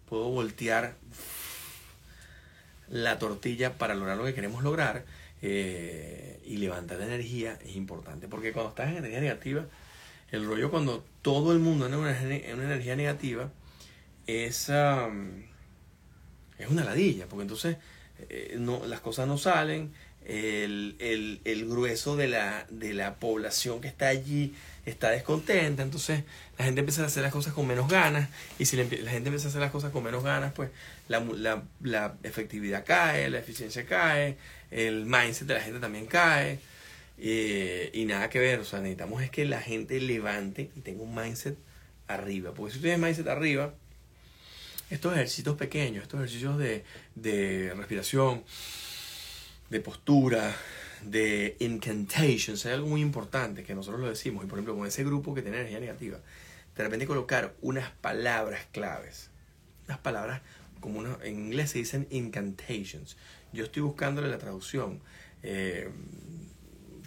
[0.09, 0.95] puedo voltear
[2.89, 5.05] la tortilla para lograr lo que queremos lograr
[5.43, 8.29] eh, y levantar la energía es importante.
[8.29, 9.67] Porque cuando estás en energía negativa,
[10.31, 13.51] el rollo cuando todo el mundo anda en una, energía negativa
[14.27, 17.27] es, es una ladilla.
[17.27, 17.77] Porque entonces
[18.29, 19.93] eh, no, las cosas no salen,
[20.25, 24.55] el, el, el, grueso de la, de la población que está allí
[24.85, 26.25] está descontenta, entonces
[26.59, 28.29] la gente empieza a hacer las cosas con menos ganas,
[28.59, 30.71] y si la, gente empieza a hacer las cosas con menos ganas, pues
[31.09, 34.37] la, la, la, efectividad cae, la eficiencia cae,
[34.71, 36.59] el mindset de la gente también cae,
[37.19, 41.03] eh, y nada que ver, o sea, necesitamos es que la gente levante y tenga
[41.03, 41.57] un mindset
[42.09, 43.75] arriba, porque si tú tienes mindset arriba,
[44.91, 48.43] estos ejercicios pequeños, estos ejercicios de, de respiración,
[49.71, 50.55] de postura,
[51.05, 55.05] de incantations, hay algo muy importante que nosotros lo decimos, y por ejemplo con ese
[55.05, 56.19] grupo que tiene energía negativa,
[56.77, 59.31] de repente colocar unas palabras claves,
[59.87, 60.43] unas palabras
[60.81, 63.17] como una, en inglés se dicen incantations,
[63.53, 65.01] yo estoy buscándole la traducción,
[65.43, 65.91] eh,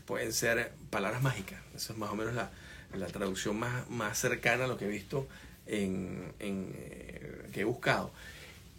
[0.06, 2.52] pueden ser palabras mágicas, esa es más o menos la,
[2.94, 5.28] la traducción más, más cercana a lo que he visto
[5.66, 8.12] en, en eh, que he buscado.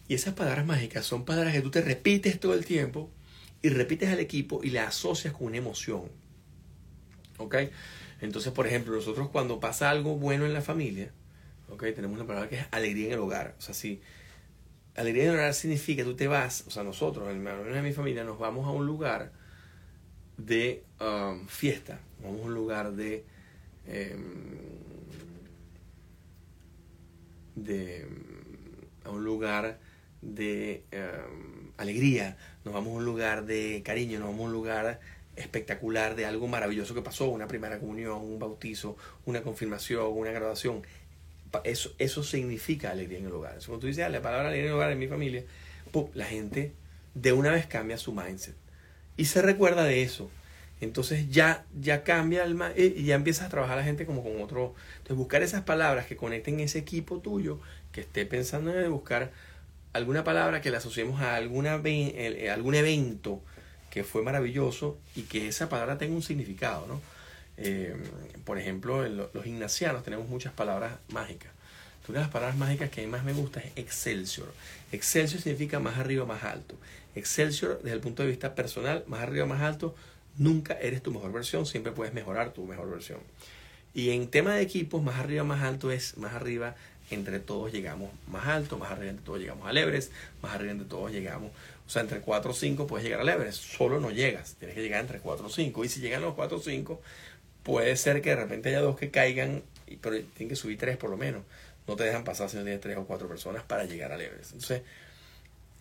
[0.09, 3.11] Y esas palabras mágicas son palabras que tú te repites todo el tiempo
[3.63, 6.05] y repites al equipo y la asocias con una emoción.
[7.39, 7.57] ¿Ok?
[8.21, 11.13] Entonces, por ejemplo, nosotros cuando pasa algo bueno en la familia,
[11.69, 11.83] ¿ok?
[11.95, 13.55] Tenemos una palabra que es alegría en el hogar.
[13.59, 14.01] O sea, si
[14.95, 18.25] alegría en el hogar significa tú te vas, o sea, nosotros, menos de mi familia,
[18.25, 19.33] nos vamos a un lugar
[20.39, 23.25] de um, fiesta, vamos a un lugar de...
[23.87, 24.77] Em,
[27.55, 28.07] de
[29.05, 29.79] a un lugar
[30.21, 35.01] de em, alegría, nos vamos a un lugar de cariño, nos vamos a un lugar
[35.37, 40.83] espectacular de algo maravilloso que pasó, una primera comunión, un bautizo, una confirmación, una graduación.
[41.64, 43.55] Eso, eso significa alegría en el hogar.
[43.59, 45.45] Cuando tú dices ah, la palabra alegría en el hogar en mi familia,
[46.14, 46.72] la gente
[47.14, 48.55] de una vez cambia su mindset
[49.16, 50.31] y se recuerda de eso.
[50.81, 54.74] Entonces ya, ya cambia el y ya empiezas a trabajar la gente como con otro.
[54.99, 57.61] Entonces buscar esas palabras que conecten ese equipo tuyo
[57.93, 59.33] que esté pensando en buscar
[59.97, 63.43] alguna palabra que le asociemos a alguna, eh, algún evento
[63.91, 67.01] que fue maravilloso y que esa palabra tenga un significado, ¿no?
[67.57, 67.97] Eh,
[68.45, 71.51] por ejemplo, los gimnasianos tenemos muchas palabras mágicas.
[72.09, 74.53] Una de las palabras mágicas que más me gusta es Excelsior.
[74.93, 76.77] Excelsior significa más arriba, más alto.
[77.17, 79.95] Excelsior, desde el punto de vista personal, más arriba, más alto,
[80.39, 83.19] nunca eres tu mejor versión, siempre puedes mejorar tu mejor versión.
[83.95, 86.77] Y en tema de equipos, más arriba, más alto es más arriba,
[87.11, 90.89] entre todos llegamos más alto, más arriba entre todos llegamos a Everest, más arriba entre
[90.89, 91.53] todos llegamos,
[91.87, 94.83] o sea, entre 4 o 5 puedes llegar al Everest, solo no llegas, tienes que
[94.83, 97.01] llegar entre 4 o 5, y si llegan los 4 o 5,
[97.63, 99.63] puede ser que de repente haya dos que caigan,
[100.01, 101.43] pero tienen que subir 3 por lo menos,
[101.87, 104.53] no te dejan pasar si no tienes 3 o 4 personas para llegar al Everest.
[104.53, 104.83] Entonces,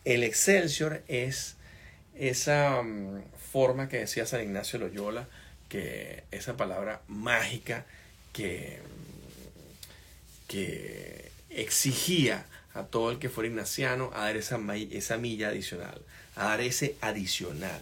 [0.03, 1.55] el Excelsior es
[2.13, 5.27] esa mm, forma que decía San Ignacio Loyola,
[5.69, 7.85] que esa palabra mágica
[8.31, 8.79] que
[11.49, 14.59] exigía a todo el que fuera ignaciano a dar esa,
[14.91, 16.01] esa milla adicional,
[16.35, 17.81] a dar ese adicional,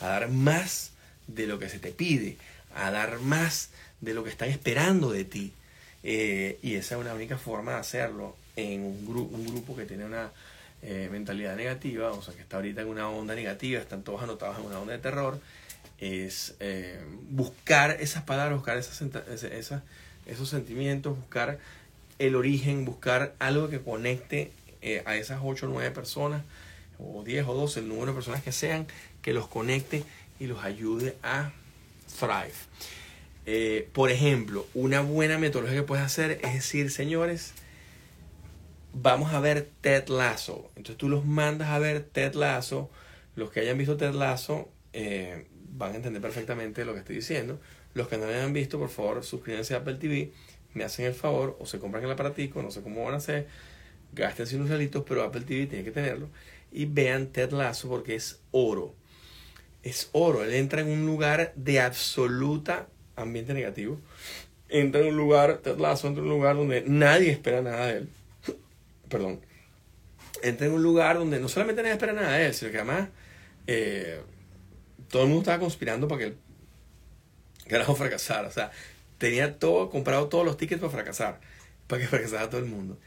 [0.00, 0.92] a dar más
[1.26, 2.36] de lo que se te pide,
[2.74, 5.52] a dar más de lo que están esperando de ti.
[6.04, 9.84] Eh, y esa es una única forma de hacerlo en un, grupo un grupo que
[9.84, 10.30] tiene una
[10.82, 14.58] eh, mentalidad negativa, o sea, que está ahorita en una onda negativa, están todos anotados
[14.58, 15.40] en una onda de terror,
[15.98, 17.00] es eh,
[17.30, 21.58] buscar esas palabras, buscar esos sentimientos, buscar
[22.18, 24.52] el origen, buscar algo que conecte
[25.04, 26.42] a esas 8 o 9 personas,
[26.98, 28.86] o 10 o 12, el número de personas que sean,
[29.22, 30.04] que los conecte
[30.40, 31.52] y los ayude a
[32.18, 32.52] thrive.
[33.46, 37.54] Eh, por ejemplo, una buena metodología que puedes hacer es decir, señores,
[38.92, 40.70] vamos a ver Ted Lasso.
[40.76, 42.90] Entonces tú los mandas a ver Ted Lasso.
[43.36, 47.58] Los que hayan visto Ted Lasso eh, van a entender perfectamente lo que estoy diciendo.
[47.94, 50.32] Los que no lo hayan visto, por favor, suscríbanse a Apple TV.
[50.74, 53.46] Me hacen el favor o se compran el aparatico, no sé cómo van a hacer.
[54.12, 56.28] Gástense unos realitos, pero Apple TV tiene que tenerlo.
[56.72, 58.94] Y vean Ted Lasso porque es oro.
[59.82, 60.44] Es oro.
[60.44, 63.98] Él entra en un lugar de absoluta ambiente negativo,
[64.68, 67.98] entra en un lugar, Ted Lasso entra en un lugar donde nadie espera nada de
[67.98, 68.08] él.
[69.08, 69.40] Perdón.
[70.42, 73.08] Entra en un lugar donde no solamente nadie espera nada de él, sino que además
[73.66, 74.20] eh,
[75.08, 76.36] todo el mundo estaba conspirando para que el
[77.66, 78.48] carajo fracasara.
[78.48, 78.70] O sea,
[79.18, 81.40] tenía todo, comprado todos los tickets para fracasar,
[81.86, 82.98] para que fracasara todo el mundo.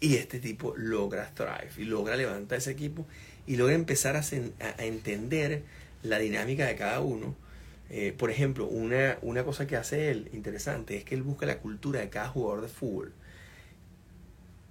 [0.00, 3.06] Y este tipo logra thrive y logra levantar ese equipo
[3.46, 4.22] y logra empezar a,
[4.78, 5.62] entender
[6.02, 7.34] la dinámica de cada uno
[7.90, 11.58] eh, por ejemplo, una, una cosa que hace él interesante es que él busca la
[11.58, 13.12] cultura de cada jugador de fútbol.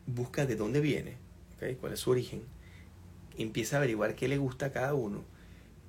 [0.06, 1.18] Busca de dónde viene,
[1.80, 2.44] cuál es su origen.
[3.38, 5.24] Empieza a averiguar qué le gusta a cada uno.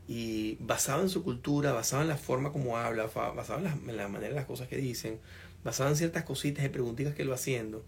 [0.09, 4.31] Y basado en su cultura, basado en la forma como habla, basado en la, manera
[4.31, 5.21] de las cosas que dicen,
[5.63, 7.85] basado en ciertas cositas y preguntitas que él va haciendo,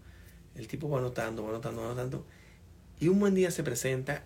[0.55, 2.25] el tipo va anotando, va anotando, va anotando.
[2.99, 4.23] Y un buen día se presenta,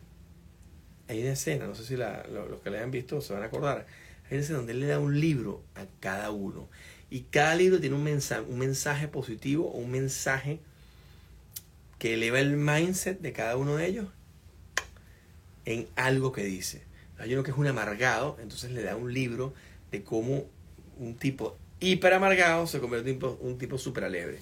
[1.07, 3.45] hay una escena, no sé si la, los que la hayan visto se van a
[3.45, 3.87] acordar,
[4.29, 6.67] es donde él le da un libro a cada uno.
[7.09, 10.59] Y cada libro tiene un mensaje, un mensaje positivo o un mensaje
[11.99, 14.07] que eleva el mindset de cada uno de ellos
[15.65, 16.83] en algo que dice.
[17.17, 19.53] Hay uno que es un amargado, entonces le da un libro
[19.91, 20.45] de cómo
[20.97, 24.39] un tipo hiper amargado se convierte en un tipo súper alegre.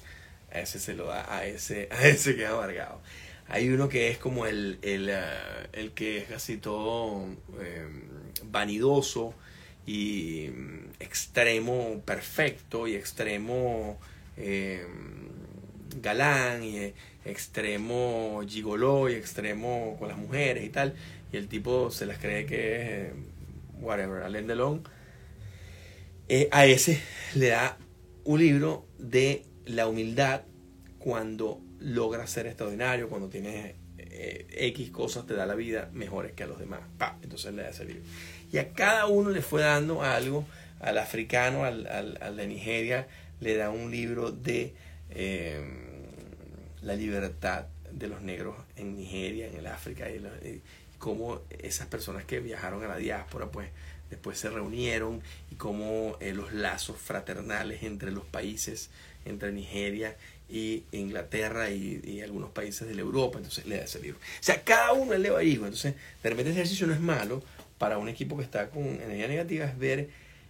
[0.51, 3.01] A ese se lo da a ese, a ese que es amargado.
[3.47, 7.26] Hay uno que es como el, el, eh, que es casi todo
[7.59, 7.86] eh,
[8.45, 9.36] vanidoso,
[9.86, 13.99] y mm, extremo perfecto y extremo
[14.38, 14.86] eh,
[16.01, 16.93] galán y eh,
[17.26, 20.93] extremo gigoló y extremo con las mujeres y tal
[21.34, 23.13] y el tipo se las cree que es eh,
[23.81, 24.88] whatever Alain Delon.
[26.51, 27.01] A ese
[27.36, 27.77] le da
[28.23, 30.43] un libro de la humildad
[30.99, 33.75] cuando logra ser extraordinario cuando tiene
[34.49, 36.81] X cosas te da la vida mejores que a los demás.
[37.21, 38.03] Entonces le da ese libro.
[38.51, 40.45] Y a cada uno le fue dando algo,
[40.79, 43.07] al africano, al, al, de Nigeria,
[43.39, 44.73] le da un libro de
[45.09, 46.05] em,
[46.81, 50.61] la libertad de los negros en Nigeria, en el África, y,
[51.03, 53.67] cómo esas personas que viajaron a la diáspora, pues
[54.09, 58.89] después se reunieron y cómo eh, los lazos fraternales entre los países,
[59.25, 60.15] entre Nigeria
[60.49, 64.17] y Inglaterra y, algunos países de la Europa, entonces le da ese libro.
[64.17, 67.43] O sea, cada uno le va ahí, entonces de repente el ejercicio no es malo,
[67.77, 70.07] para un equipo que está con energía negativa es ver,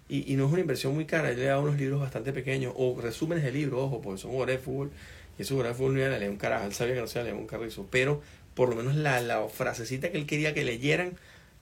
[0.08, 3.02] y, no es una inversión muy cara, yo le dado unos libros bastante pequeños, o
[3.02, 4.92] resúmenes de libros, ojo, porque son jugadores de fútbol,
[5.40, 7.08] y esos jugadores de fútbol no iban a leer un carajo, él sabía que no
[7.08, 8.22] se iba a leer un carrizo, pero
[8.56, 11.18] por lo menos la, la frasecita que él quería que leyeran,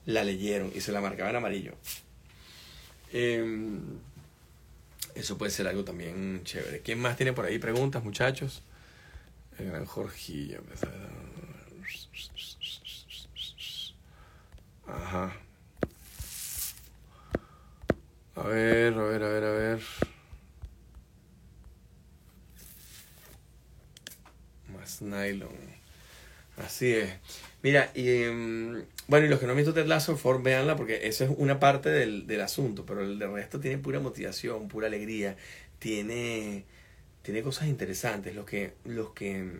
[0.06, 1.74] la leyeron y se la marcaba en amarillo.
[3.12, 3.80] Em,
[5.14, 6.80] eso puede ser algo también chévere.
[6.80, 8.62] ¿Quién más tiene por ahí preguntas, muchachos?
[9.58, 10.60] El gran Jorgillo.
[14.86, 15.36] Ajá.
[18.34, 19.82] A ver, a ver, a ver, a ver.
[24.74, 25.81] Más nylon.
[26.56, 27.10] Así es.
[27.62, 31.24] Mira, y em, bueno, y los que no han visto Ted Lasso, véanla porque eso
[31.24, 35.36] es una parte del, del asunto, pero el resto tiene pura motivación, pura alegría,
[35.78, 36.64] tiene,
[37.22, 38.34] tiene cosas interesantes.
[38.34, 39.52] Los que, los que, em,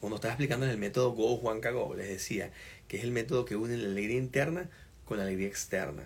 [0.00, 2.50] cuando estaba explicando en el método Go Juan Cago, les decía
[2.88, 4.68] que es el método que une la alegría interna
[5.04, 6.04] con la alegría externa.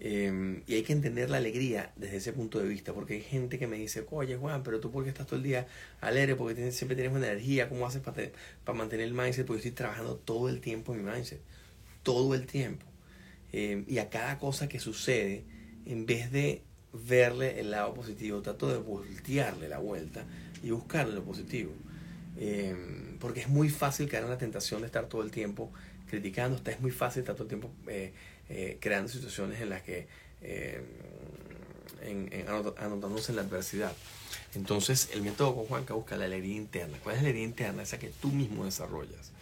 [0.00, 3.58] Em, y hay que entender la alegría desde ese punto de vista, porque hay gente
[3.58, 5.66] que me dice, oye Juan, pero tú por qué estás todo el día
[6.00, 8.30] alegre, porque siempre tienes una energía, ¿cómo haces para,
[8.64, 9.46] para mantener el mindset?
[9.46, 11.40] Porque estoy trabajando todo el tiempo en mi mindset,
[12.02, 12.84] todo el tiempo.
[13.52, 15.44] Em, y a cada cosa que sucede,
[15.86, 20.24] en vez de verle el lado positivo, trato de voltearle la vuelta
[20.62, 21.72] y buscarle lo positivo.
[22.36, 25.72] Em, porque es muy fácil caer en la tentación de estar todo el tiempo
[26.10, 27.70] criticando, es muy fácil estar todo el tiempo...
[28.50, 30.06] Eh, creando situaciones en las que
[30.42, 30.82] eh,
[32.02, 33.92] en, en anot- anotándose en la adversidad.
[34.54, 36.98] Entonces, el método con Juanca busca la alegría interna.
[37.02, 37.82] ¿Cuál es la alegría interna?
[37.82, 39.32] Esa que tú mismo desarrollas.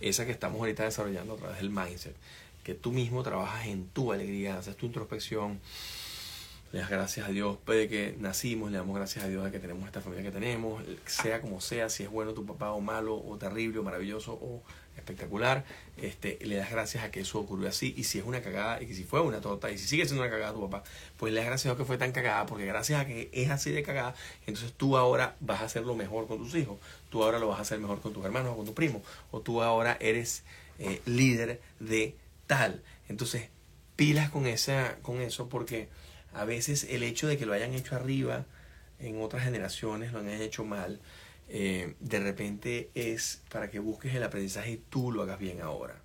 [0.00, 2.14] Esa que estamos ahorita desarrollando a través del mindset.
[2.64, 5.60] Que tú mismo trabajas en tu alegría, haces tu introspección,
[6.72, 9.60] le das gracias a Dios de que nacimos, le damos gracias a Dios de que
[9.60, 13.16] tenemos esta familia que tenemos, sea como sea, si es bueno tu papá o malo,
[13.16, 14.62] o terrible, o maravilloso, o
[14.96, 15.64] espectacular,
[15.96, 18.94] este, le das gracias a que eso ocurrió así, y si es una cagada, y
[18.94, 20.84] si fue una torta, y si sigue siendo una cagada tu papá,
[21.16, 23.70] pues le das gracias a que fue tan cagada, porque gracias a que es así
[23.70, 24.14] de cagada,
[24.46, 26.78] entonces tú ahora vas a hacerlo mejor con tus hijos,
[27.10, 29.40] tú ahora lo vas a hacer mejor con tus hermanos o con tu primo, o
[29.40, 30.42] tú ahora eres
[30.78, 32.14] eh, líder de
[32.46, 32.82] tal.
[33.08, 33.48] Entonces,
[33.96, 35.88] pilas con, esa, con eso, porque
[36.34, 38.44] a veces el hecho de que lo hayan hecho arriba
[38.98, 41.00] en otras generaciones, lo han hecho mal,
[41.48, 45.96] eh, de repente es para que busques el aprendizaje y tú lo hagas bien ahora.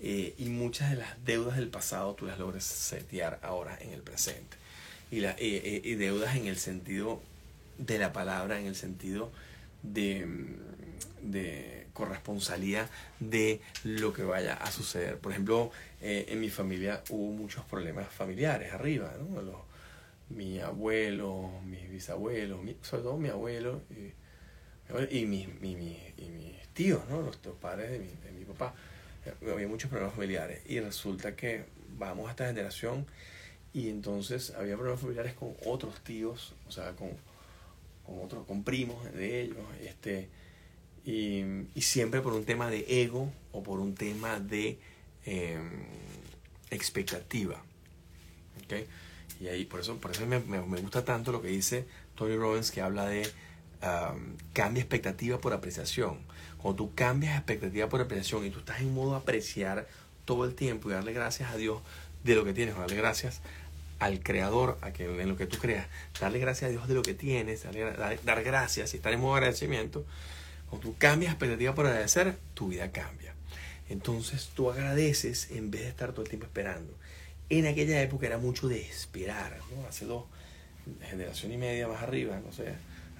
[0.00, 4.02] Eh, y muchas de las deudas del pasado tú las logres setear ahora en el
[4.02, 4.56] presente.
[5.10, 7.20] Y, la, eh, y deudas en el sentido
[7.78, 9.30] de la palabra, en el sentido
[9.82, 11.84] de, mm, de
[13.20, 15.18] de lo que vaya a suceder.
[15.18, 15.70] Por ejemplo,
[16.00, 19.40] en mi familia hubo muchos problemas familiares arriba, ¿no?
[19.42, 19.62] Los-
[20.30, 23.82] mi abuelo, mis bisabuelos, sobre todo mi abuelo
[25.10, 27.22] y, mis, mi- mi- y mis tíos, ¿no?
[27.22, 28.74] Los, los padres de mi, de mi papá.
[29.26, 31.64] Eh, Había muchos problemas familiares y resulta que
[31.98, 33.06] vamos a esta generación
[33.72, 37.10] y entonces había problemas familiares con otros tíos, o sea, con,
[38.06, 40.28] con otros, con primos de ellos, este,
[41.04, 41.42] y,
[41.74, 44.78] y siempre por un tema de ego o por un tema de
[45.26, 45.58] eh,
[46.70, 47.62] expectativa.
[48.64, 48.86] ¿ok?
[49.40, 52.36] Y ahí, por eso, por eso me, me- me gusta tanto lo que dice Tony
[52.36, 53.26] Robbins, que habla de
[54.52, 56.18] cambia expectativa por apreciación.
[56.58, 59.86] Cuando tú cambias expectativa por apreciación y tú estás en modo apreciar
[60.24, 61.80] todo el tiempo y darle gracias a Dios
[62.22, 63.40] de lo que tienes, darle gracias
[63.98, 65.86] al creador, a que en lo que tú creas,
[66.18, 67.84] darle gracias a Dios de lo que tienes, darle
[68.24, 70.04] dar, gracias y estar en modo agradecimiento,
[70.68, 73.34] cuando tú cambias expectativa por agradecer, tu vida cambia.
[73.88, 76.94] Entonces tú agradeces en vez de estar todo el tiempo esperando.
[77.50, 79.58] En aquella época era mucho de esperar.
[79.88, 80.24] Hace dos
[81.08, 82.74] generación y media más arriba, no sé,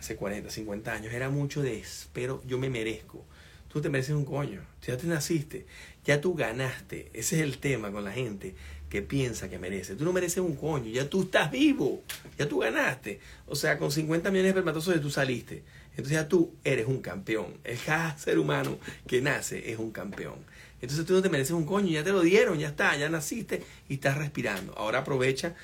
[0.05, 3.25] hace 40, 50 años, era mucho de espero, yo me merezco.
[3.73, 5.67] Tú te mereces un coño, ya te naciste,
[6.05, 7.11] ya tú ganaste.
[7.15, 8.55] Ese es el tema con la gente
[8.91, 9.97] que piensa que merece.
[9.97, 12.03] Tú no mereces un coño, ya tú estás vivo,
[12.39, 13.19] ya tú ganaste.
[13.47, 15.65] O sea, con 50 millones de espermatozoides tú saliste.
[15.93, 17.55] Entonces ya tú eres un campeón.
[17.65, 20.37] El cada ser humano que nace es un campeón.
[20.83, 23.63] Entonces tú no te mereces un coño, ya te lo dieron, ya está, ya naciste
[23.89, 24.75] y estás respirando.
[24.77, 25.55] Ahora aprovecha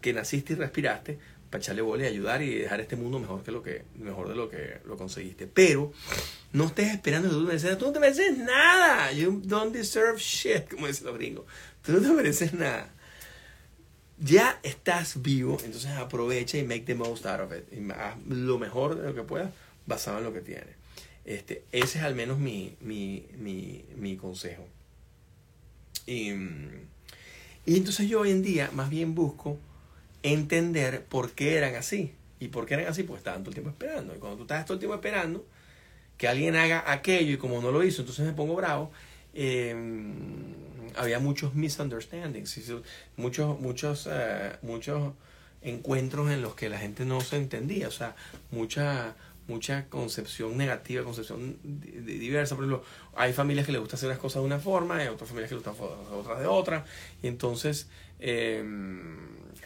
[0.00, 1.18] que naciste y respiraste
[1.50, 4.34] para echarle bola y ayudar y dejar este mundo mejor que lo que mejor de
[4.34, 5.46] lo que lo conseguiste.
[5.46, 5.92] Pero
[6.52, 9.12] no estés esperando que tú te mereces, tú no te mereces nada.
[9.12, 11.46] You don't deserve shit, como dicen los gringos.
[11.82, 12.90] Tú no te mereces nada.
[14.18, 17.64] Ya estás vivo, entonces aprovecha y make the most out of it.
[17.72, 19.50] Y haz lo mejor de lo que puedas
[19.86, 20.76] basado en lo que tienes.
[21.24, 24.66] Este, ese es al menos mi, mi, mi, mi consejo.
[26.06, 26.30] Y,
[27.66, 29.58] y entonces yo hoy en día más bien busco
[30.22, 32.12] entender por qué eran así.
[32.40, 33.02] ¿Y por qué eran así?
[33.02, 34.14] Pues estaban todo el tiempo esperando.
[34.14, 35.44] Y cuando tú estás todo el tiempo esperando
[36.16, 38.90] que alguien haga aquello y como no lo hizo, entonces me pongo bravo.
[39.34, 39.74] eh,
[40.96, 42.60] había muchos misunderstandings,
[43.16, 45.12] muchos, muchos, eh, muchos
[45.62, 47.88] encuentros en los que la gente no se entendía.
[47.88, 48.14] O sea,
[48.50, 49.14] mucha
[49.46, 52.54] mucha concepción negativa, concepción di- di- diversa.
[52.54, 52.84] Por ejemplo,
[53.16, 55.54] hay familias que les gusta hacer las cosas de una forma, hay otras familias que
[55.54, 56.84] les gusta hacer otras de otra.
[57.22, 57.88] Y entonces
[58.20, 58.62] eh,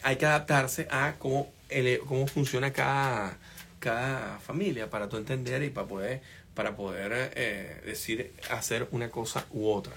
[0.03, 3.37] hay que adaptarse a cómo, el- cómo funciona cada,
[3.79, 6.21] cada familia para tú entender y para poder,
[6.53, 9.93] para poder eh, decir, hacer una cosa u otra.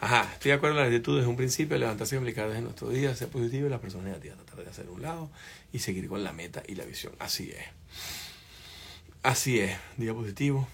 [0.00, 2.88] Ajá, estoy de acuerdo con la actitud desde un principio, levantarse y aplicar desde nuestro
[2.88, 5.30] día, ser positivo y las personas negativas, tratar de hacer un lado
[5.72, 7.12] y seguir con la meta y la visión.
[7.18, 7.64] Así es.
[9.22, 10.66] Así es, día positivo.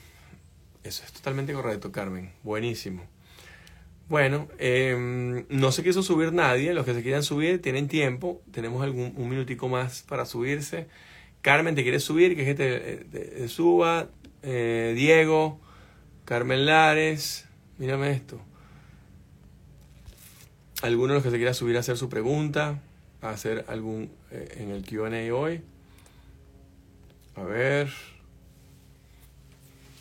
[0.84, 2.32] Eso es totalmente correcto, Carmen.
[2.44, 3.04] Buenísimo.
[4.08, 6.72] Bueno, eh, no se quiso subir nadie.
[6.74, 8.40] Los que se quieran subir tienen tiempo.
[8.52, 10.86] Tenemos algún un minutico más para subirse.
[11.42, 12.36] Carmen, ¿te quieres subir?
[12.36, 14.08] Que te- te suba.
[14.42, 15.60] Eh, Diego,
[16.24, 17.46] Carmen Lares.
[17.78, 18.40] Mírame esto.
[20.82, 22.80] Alguno de los que se quiera subir a hacer su pregunta,
[23.22, 25.62] a hacer algún eh, en el QA hoy.
[27.34, 27.90] A ver.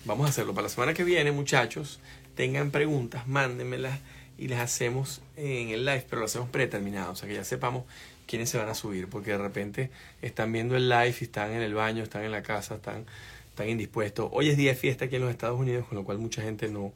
[0.06, 2.00] Vamos a hacerlo para la semana que viene, muchachos.
[2.36, 4.00] Tengan preguntas, mándenmelas
[4.38, 7.86] y las hacemos en el live, pero lo hacemos predeterminado, o sea que ya sepamos
[8.28, 9.90] quiénes se van a subir, porque de repente
[10.22, 13.06] están viendo el live y están en el baño, están en la casa, están,
[13.50, 14.30] están indispuestos.
[14.34, 16.68] Hoy es día de fiesta aquí en los Estados Unidos, con lo cual mucha gente
[16.68, 16.92] no,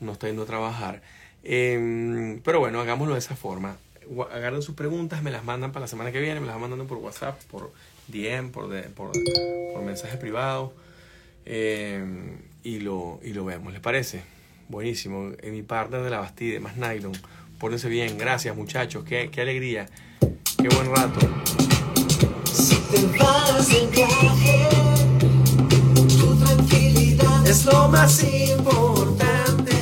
[0.00, 1.02] no está yendo a trabajar.
[1.44, 3.76] Em, pero bueno, hagámoslo de esa forma.
[4.32, 6.86] agarren sus preguntas, me las mandan para la semana que viene, me las van mandando
[6.86, 7.72] por WhatsApp, por
[8.06, 9.12] DM, por, de- por,
[9.74, 10.72] por mensaje privado.
[11.44, 12.02] eh,
[12.62, 14.22] y, lo, y lo vemos, ¿les parece?
[14.68, 15.32] Buenísimo.
[15.40, 17.12] En mi partner de la Bastide, más nylon.
[17.58, 18.18] Pórtense bien.
[18.18, 19.04] Gracias, muchachos.
[19.04, 19.86] Qué, qué alegría.
[20.20, 21.20] Qué buen rato.
[22.44, 24.68] Si te vas de viaje,
[26.18, 29.74] tu tranquilidad es lo más importante.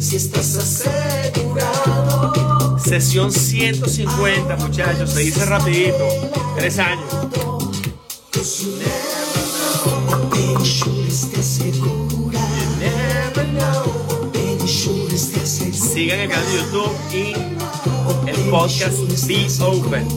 [0.00, 2.32] Si estás asegurado,
[2.78, 5.10] Sesión 150, muchachos.
[5.10, 6.08] Se dice rapidito.
[6.56, 7.51] Tres años.
[15.92, 17.34] Sigan el canal de YouTube y
[18.30, 20.08] el podcast Be Open.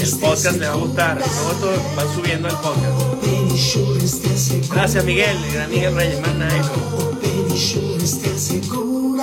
[0.00, 1.22] El podcast les va a gustar.
[1.60, 3.22] Todo van subiendo el podcast.
[4.72, 5.36] Gracias, Miguel.
[5.44, 6.34] El gran Miguel Reyes, más
[8.68, 9.16] go.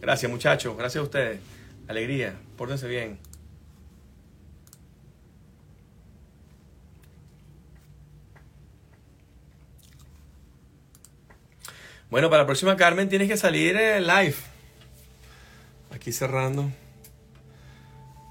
[0.00, 0.74] Gracias, muchachos.
[0.78, 1.38] Gracias a ustedes.
[1.86, 2.34] Alegría.
[2.56, 3.18] Pórtense bien.
[12.14, 14.36] Bueno, para la próxima, Carmen, tienes que salir eh, live.
[15.92, 16.70] Aquí cerrando.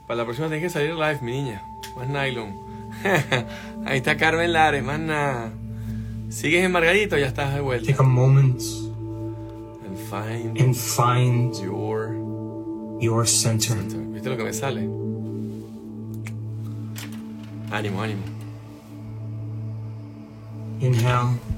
[0.07, 1.61] Para la próxima tienes que salir live, mi niña.
[1.97, 2.55] Más nylon.
[3.85, 5.51] Ahí está Carmen Lares, más nada.
[6.29, 7.17] ¿Sigues en Margarito?
[7.17, 7.91] Ya estás de vuelta.
[7.91, 8.61] Take a moment
[9.85, 12.15] And find and find your
[13.01, 13.75] your center.
[13.75, 14.87] ¿Viste lo que me sale?
[17.69, 18.23] Ánimo, ánimo.
[20.79, 21.52] Inhale